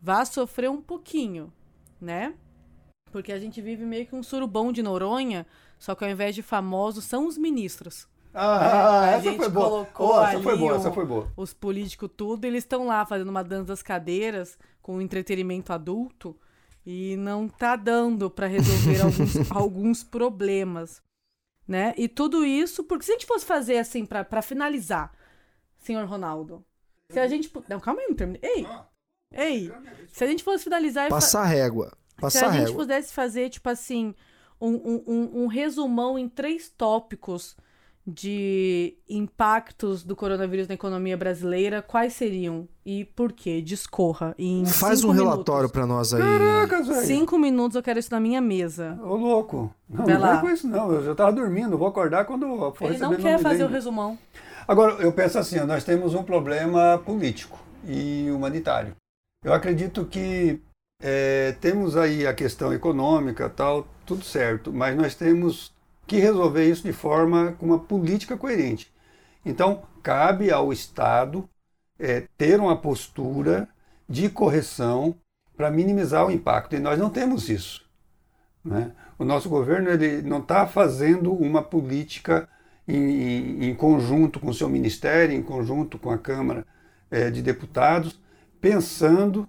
vai 0.00 0.24
sofrer 0.26 0.70
um 0.70 0.80
pouquinho, 0.82 1.52
né? 2.00 2.34
Porque 3.10 3.32
a 3.32 3.38
gente 3.38 3.60
vive 3.62 3.84
meio 3.84 4.06
que 4.06 4.14
um 4.14 4.22
surubão 4.22 4.70
de 4.72 4.82
Noronha, 4.82 5.46
só 5.78 5.94
que 5.94 6.04
ao 6.04 6.10
invés 6.10 6.34
de 6.34 6.42
famosos, 6.42 7.04
são 7.04 7.26
os 7.26 7.38
ministros. 7.38 8.06
Ah, 8.34 9.00
A 9.02 9.06
essa 9.16 9.32
foi 9.32 9.48
Oh, 9.98 10.20
essa 10.22 10.40
foi 10.42 10.56
boa, 10.58 10.72
o- 10.72 10.76
essa 10.76 10.92
foi 10.92 11.06
boa. 11.06 11.32
Os 11.36 11.54
políticos 11.54 12.10
tudo, 12.16 12.44
eles 12.44 12.64
estão 12.64 12.86
lá 12.86 13.06
fazendo 13.06 13.28
uma 13.28 13.44
dança 13.44 13.64
das 13.66 13.82
cadeiras 13.82 14.58
com 14.82 15.00
entretenimento 15.00 15.72
adulto 15.72 16.36
e 16.86 17.16
não 17.16 17.48
tá 17.48 17.76
dando 17.76 18.30
para 18.30 18.46
resolver 18.46 19.00
alguns, 19.00 19.50
alguns 19.50 20.04
problemas, 20.04 21.02
né? 21.66 21.94
E 21.96 22.08
tudo 22.08 22.44
isso, 22.44 22.84
porque 22.84 23.04
se 23.04 23.10
a 23.12 23.14
gente 23.14 23.26
fosse 23.26 23.44
fazer 23.46 23.78
assim 23.78 24.04
para 24.04 24.42
finalizar, 24.42 25.12
senhor 25.78 26.04
Ronaldo, 26.06 26.64
se 27.10 27.18
a 27.18 27.26
gente, 27.26 27.50
não, 27.68 27.80
calma 27.80 28.00
aí, 28.00 28.08
não 28.08 28.14
terminei. 28.14 28.40
Ei. 28.42 28.66
Ei, 29.36 29.72
se 30.12 30.22
a 30.22 30.26
gente 30.26 30.44
fosse 30.44 30.64
finalizar 30.64 31.06
e 31.06 31.10
fa- 31.10 31.16
Passar 31.16 31.44
régua. 31.44 31.90
se 32.14 32.20
Passar 32.20 32.48
a 32.48 32.52
gente 32.52 32.60
régua. 32.68 32.76
pudesse 32.76 33.12
fazer, 33.12 33.50
tipo 33.50 33.68
assim, 33.68 34.14
um, 34.60 34.68
um, 34.74 35.04
um, 35.06 35.42
um 35.42 35.46
resumão 35.48 36.18
em 36.18 36.28
três 36.28 36.68
tópicos 36.70 37.56
de 38.06 38.96
impactos 39.08 40.04
do 40.04 40.14
coronavírus 40.14 40.68
na 40.68 40.74
economia 40.74 41.16
brasileira, 41.16 41.80
quais 41.80 42.12
seriam? 42.12 42.68
E 42.84 43.04
por 43.04 43.32
quê? 43.32 43.62
Discorra. 43.62 44.34
Em 44.38 44.66
Faz 44.66 45.02
um 45.04 45.10
relatório 45.10 45.70
pra 45.70 45.86
nós 45.86 46.12
aí. 46.12 46.20
Caraca, 46.20 46.82
velho. 46.82 47.06
Cinco 47.06 47.38
minutos 47.38 47.76
eu 47.76 47.82
quero 47.82 47.98
isso 47.98 48.10
na 48.10 48.20
minha 48.20 48.42
mesa. 48.42 48.98
Ô, 49.02 49.16
louco. 49.16 49.74
Não, 49.88 50.04
Vai 50.04 50.14
não 50.14 50.20
lá. 50.20 50.32
vai 50.34 50.40
com 50.42 50.50
isso, 50.50 50.68
não. 50.68 50.92
Eu 50.92 51.04
já 51.04 51.14
tava 51.14 51.32
dormindo, 51.32 51.78
vou 51.78 51.88
acordar 51.88 52.26
quando 52.26 52.72
for 52.72 52.90
Ele 52.90 52.98
não 52.98 53.16
quer 53.16 53.38
fazer 53.38 53.64
o 53.64 53.68
resumão. 53.68 54.18
Agora, 54.68 55.02
eu 55.02 55.12
penso 55.12 55.38
assim, 55.38 55.58
nós 55.60 55.84
temos 55.84 56.14
um 56.14 56.22
problema 56.22 57.00
político 57.04 57.58
e 57.86 58.30
humanitário. 58.30 58.94
Eu 59.42 59.52
acredito 59.52 60.04
que 60.04 60.60
é, 61.02 61.52
temos 61.60 61.96
aí 61.96 62.26
a 62.26 62.34
questão 62.34 62.72
econômica, 62.72 63.48
tal, 63.48 63.86
tudo 64.06 64.24
certo, 64.24 64.72
mas 64.72 64.96
nós 64.96 65.14
temos 65.14 65.73
que 66.06 66.18
resolver 66.18 66.68
isso 66.68 66.82
de 66.82 66.92
forma 66.92 67.52
com 67.52 67.66
uma 67.66 67.78
política 67.78 68.36
coerente. 68.36 68.92
Então, 69.44 69.82
cabe 70.02 70.50
ao 70.50 70.72
Estado 70.72 71.48
é, 71.98 72.22
ter 72.36 72.60
uma 72.60 72.76
postura 72.76 73.68
de 74.08 74.28
correção 74.28 75.16
para 75.56 75.70
minimizar 75.70 76.26
o 76.26 76.30
impacto. 76.30 76.74
E 76.76 76.80
nós 76.80 76.98
não 76.98 77.10
temos 77.10 77.48
isso. 77.48 77.84
Né? 78.64 78.92
O 79.18 79.24
nosso 79.24 79.48
governo 79.48 79.90
ele 79.90 80.22
não 80.22 80.38
está 80.38 80.66
fazendo 80.66 81.32
uma 81.32 81.62
política 81.62 82.48
em, 82.88 83.64
em- 83.70 83.74
conjunto 83.74 84.40
com 84.40 84.48
o 84.50 84.54
seu 84.54 84.68
ministério, 84.68 85.34
em 85.34 85.42
conjunto 85.42 85.98
com 85.98 86.10
a 86.10 86.18
Câmara 86.18 86.66
eh, 87.10 87.30
de 87.30 87.42
Deputados, 87.42 88.18
pensando 88.60 89.48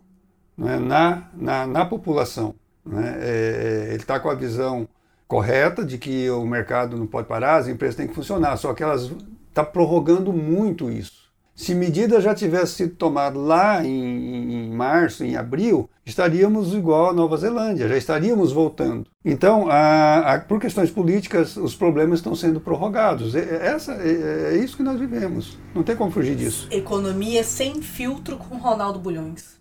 não 0.57 0.69
é, 0.69 0.79
na, 0.79 1.29
na, 1.33 1.67
na 1.67 1.85
população. 1.85 2.55
né? 2.85 3.17
Eh, 3.19 3.85
ele 3.89 3.97
está 3.97 4.19
com 4.19 4.29
a 4.29 4.35
visão 4.35 4.87
correta 5.27 5.83
de 5.83 5.97
que 5.97 6.29
o 6.29 6.45
mercado 6.45 6.97
não 6.97 7.07
pode 7.07 7.27
parar, 7.27 7.57
as 7.57 7.67
empresas 7.67 7.95
têm 7.95 8.07
que 8.07 8.13
funcionar, 8.13 8.57
só 8.57 8.73
que 8.73 8.83
elas 8.83 9.11
está 9.49 9.63
prorrogando 9.63 10.33
muito 10.33 10.89
isso. 10.89 11.25
Se 11.55 11.73
medidas 11.73 12.21
já 12.21 12.35
tivessem 12.35 12.87
sido 12.87 12.95
tomadas 12.97 13.41
lá 13.41 13.81
em, 13.81 14.65
em, 14.65 14.71
março, 14.71 15.23
em 15.23 15.37
abril, 15.37 15.89
estaríamos 16.05 16.73
igual 16.73 17.11
à 17.11 17.13
Nova 17.13 17.37
Zelândia, 17.37 17.87
já 17.87 17.95
estaríamos 17.95 18.51
voltando. 18.51 19.09
Então, 19.23 19.69
a, 19.69 20.33
a, 20.33 20.39
por 20.41 20.59
questões 20.59 20.91
políticas, 20.91 21.55
os 21.55 21.73
problemas 21.73 22.19
estão 22.19 22.35
sendo 22.35 22.59
prorrogados. 22.59 23.35
É, 23.35 23.67
essa, 23.67 23.93
é, 23.93 24.55
é, 24.55 24.57
isso 24.57 24.75
que 24.75 24.83
nós 24.83 24.99
vivemos. 24.99 25.57
Não 25.73 25.81
tem 25.81 25.95
como 25.95 26.11
fugir 26.11 26.35
disso. 26.35 26.67
Economia 26.69 27.41
sem 27.41 27.81
filtro 27.81 28.35
com 28.35 28.57
Ronaldo 28.57 28.99
Bulhões. 28.99 29.57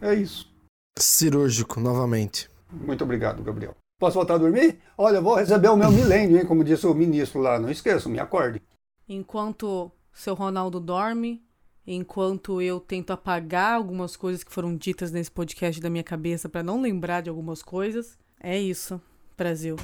É, 0.00 0.12
é 0.12 0.14
isso. 0.14 0.48
Cirúrgico, 0.96 1.80
novamente. 1.80 2.48
Muito 2.72 3.02
obrigado, 3.02 3.42
Gabriel. 3.42 3.74
Posso 4.00 4.14
voltar 4.14 4.36
a 4.36 4.38
dormir? 4.38 4.78
Olha, 4.96 5.20
vou 5.20 5.34
receber 5.34 5.68
o 5.68 5.76
meu 5.76 5.90
milênio, 5.90 6.38
hein? 6.38 6.46
Como 6.46 6.64
disse 6.64 6.86
o 6.86 6.94
ministro 6.94 7.38
lá. 7.38 7.58
Não 7.58 7.70
esqueçam, 7.70 8.10
me 8.10 8.18
acorde. 8.18 8.62
Enquanto 9.06 9.92
seu 10.10 10.32
Ronaldo 10.34 10.80
dorme, 10.80 11.44
enquanto 11.86 12.62
eu 12.62 12.80
tento 12.80 13.12
apagar 13.12 13.74
algumas 13.74 14.16
coisas 14.16 14.42
que 14.42 14.50
foram 14.50 14.74
ditas 14.74 15.12
nesse 15.12 15.30
podcast 15.30 15.82
da 15.82 15.90
minha 15.90 16.02
cabeça 16.02 16.48
para 16.48 16.62
não 16.62 16.80
lembrar 16.80 17.20
de 17.20 17.28
algumas 17.28 17.62
coisas. 17.62 18.18
É 18.42 18.58
isso, 18.58 18.98
Brasil. 19.36 19.76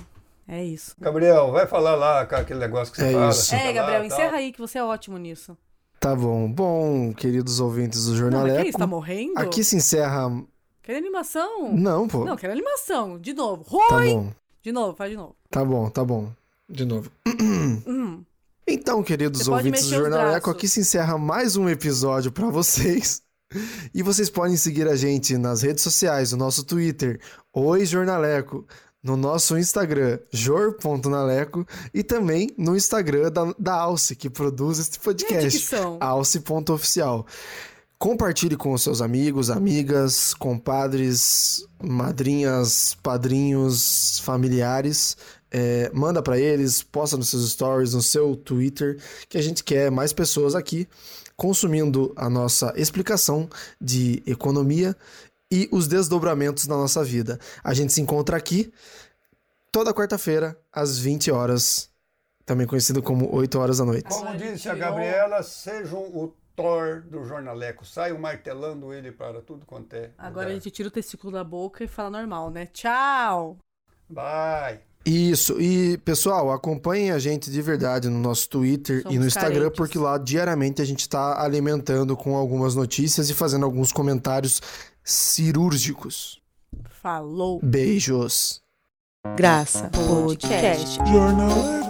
É 0.49 0.65
isso. 0.65 0.97
Gabriel, 0.99 1.53
vai 1.53 1.67
falar 1.67 1.95
lá 1.95 2.23
aquele 2.23 2.61
negócio 2.61 2.95
que 2.95 3.01
você 3.01 3.09
é 3.09 3.13
fala. 3.13 3.29
Isso. 3.29 3.55
É, 3.55 3.71
Gabriel, 3.71 4.01
lá, 4.01 4.07
encerra 4.07 4.37
aí 4.39 4.51
que 4.51 4.59
você 4.59 4.79
é 4.79 4.85
ótimo 4.85 5.19
nisso. 5.19 5.59
Tá 6.01 6.17
bom. 6.17 6.51
Bom, 6.51 7.13
queridos 7.13 7.61
ouvintes 7.61 8.07
do 8.07 8.17
Jornaleco. 8.17 8.49
Não, 8.49 8.65
mas 8.65 8.73
que 8.73 8.79
tá 8.79 8.87
morrendo? 8.87 9.39
Aqui 9.39 9.63
se 9.63 9.77
encerra... 9.77 10.31
Quer 10.87 10.99
animação? 10.99 11.73
Não, 11.73 12.07
pô. 12.07 12.25
Não, 12.25 12.37
quero 12.37 12.53
animação. 12.53 13.19
De 13.19 13.35
novo. 13.35 13.65
Rui! 13.67 13.83
Tá 13.89 14.15
bom. 14.15 14.33
De 14.63 14.71
novo, 14.71 14.97
faz 14.97 15.11
de 15.11 15.17
novo. 15.17 15.35
Tá 15.51 15.65
bom, 15.65 15.91
tá 15.91 16.05
bom. 16.05 16.31
De 16.69 16.85
novo. 16.85 17.11
Hum. 17.89 18.25
Então, 18.67 19.03
queridos 19.03 19.49
ouvintes 19.49 19.89
do 19.89 19.97
Jornaleco, 19.97 20.49
aqui 20.49 20.69
se 20.69 20.81
encerra 20.81 21.19
mais 21.19 21.57
um 21.57 21.69
episódio 21.69 22.31
para 22.31 22.49
vocês. 22.51 23.21
E 23.93 24.03
vocês 24.03 24.31
podem 24.31 24.57
seguir 24.57 24.89
a 24.89 24.95
gente 24.95 25.37
nas 25.37 25.63
redes 25.63 25.83
sociais, 25.83 26.33
no 26.33 26.39
nosso 26.39 26.65
Twitter, 26.65 27.21
Oi 27.53 27.85
Jornaleco, 27.85 28.67
no 29.03 29.17
nosso 29.17 29.59
Instagram, 29.59 30.19
jor.naleco, 30.33 31.67
e 31.93 32.03
também 32.03 32.49
no 32.57 32.77
Instagram 32.77 33.31
da, 33.31 33.53
da 33.59 33.75
Alce, 33.75 34.15
que 34.15 34.31
produz 34.31 34.79
este 34.79 35.01
podcast, 35.01 35.75
alce.oficial. 36.01 37.27
Compartilhe 37.99 38.57
com 38.57 38.73
os 38.73 38.83
seus 38.83 39.01
amigos, 39.01 39.51
amigas, 39.51 40.35
compadres, 40.35 41.67
madrinhas, 41.83 42.95
padrinhos, 43.03 44.19
familiares 44.21 45.17
é, 45.51 45.91
manda 45.95 46.23
para 46.23 46.39
eles, 46.39 46.83
posta 46.83 47.17
nos 47.17 47.29
seus 47.29 47.51
stories, 47.51 47.95
no 47.95 48.03
seu 48.03 48.37
Twitter, 48.37 48.99
que 49.29 49.39
a 49.39 49.43
gente 49.43 49.63
quer 49.65 49.91
mais 49.91 50.13
pessoas 50.13 50.55
aqui 50.55 50.89
consumindo 51.37 52.13
a 52.17 52.29
nossa 52.31 52.73
explicação 52.77 53.49
de 53.81 54.23
economia 54.27 54.97
e 55.51 55.69
os 55.73 55.87
desdobramentos 55.87 56.67
da 56.67 56.77
nossa 56.77 57.05
vida. 57.05 57.39
A 57.63 57.73
gente 57.75 57.93
se 57.93 58.01
encontra 58.01 58.37
aqui 58.37 58.73
toda 59.71 59.95
quarta-feira, 59.95 60.59
às 60.73 60.99
20 60.99 61.31
horas, 61.31 61.91
também 62.45 62.67
conhecido 62.67 63.03
como 63.03 63.35
8 63.35 63.59
horas 63.59 63.79
da 63.79 63.85
noite. 63.85 64.09
Como 64.09 64.37
disse 64.37 64.69
a 64.69 64.75
Gabriela, 64.75 65.43
sejam 65.43 66.01
o 66.01 66.35
Thor 66.57 67.03
do 67.03 67.25
jornaleco, 67.25 67.85
saiam 67.85 68.19
martelando 68.19 68.93
ele 68.93 69.13
para 69.13 69.43
tudo 69.43 69.67
quanto 69.67 69.93
é. 69.95 70.11
Agora 70.17 70.47
lugar. 70.47 70.49
a 70.49 70.55
gente 70.55 70.71
tira 70.71 70.89
o 70.89 70.91
testículo 70.91 71.33
da 71.33 71.45
boca 71.45 71.85
e 71.85 71.87
fala 71.87 72.11
normal, 72.11 72.51
né? 72.51 72.67
Tchau! 72.67 73.59
Bye! 74.09 74.81
Isso, 75.05 75.61
e 75.61 75.99
pessoal, 75.99 76.51
acompanhem 76.51 77.13
a 77.13 77.19
gente 77.21 77.49
de 77.49 77.63
verdade 77.63 78.09
no 78.09 78.19
nosso 78.19 78.49
Twitter 78.49 79.03
Somos 79.03 79.15
e 79.15 79.19
no 79.21 79.27
Instagram, 79.27 79.55
carentes. 79.55 79.77
porque 79.77 79.99
lá 79.99 80.19
diariamente 80.19 80.83
a 80.83 80.85
gente 80.85 81.01
está 81.01 81.41
alimentando 81.41 82.17
com 82.17 82.35
algumas 82.35 82.75
notícias 82.75 83.31
e 83.31 83.35
fazendo 83.35 83.65
alguns 83.65 83.93
comentários 83.93 84.61
cirúrgicos. 85.05 86.43
Falou. 86.91 87.61
Beijos. 87.63 88.61
Graça 89.37 89.91
Podcast. 89.91 90.99
Jornaleco. 91.09 91.86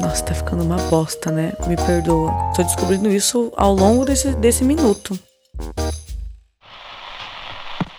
Nossa, 0.00 0.24
tá 0.24 0.34
ficando 0.34 0.62
uma 0.62 0.76
bosta, 0.88 1.30
né? 1.30 1.52
Me 1.66 1.76
perdoa. 1.76 2.32
Tô 2.54 2.62
descobrindo 2.62 3.08
isso 3.08 3.52
ao 3.56 3.74
longo 3.74 4.04
desse, 4.04 4.34
desse 4.36 4.64
minuto. 4.64 5.18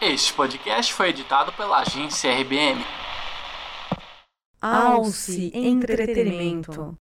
Este 0.02 0.34
podcast 0.34 0.94
foi 0.94 1.10
editado 1.10 1.52
pela 1.54 1.80
agência 1.80 2.32
RBM. 2.32 2.86
Alce 4.62 5.52
Entretenimento. 5.54 6.98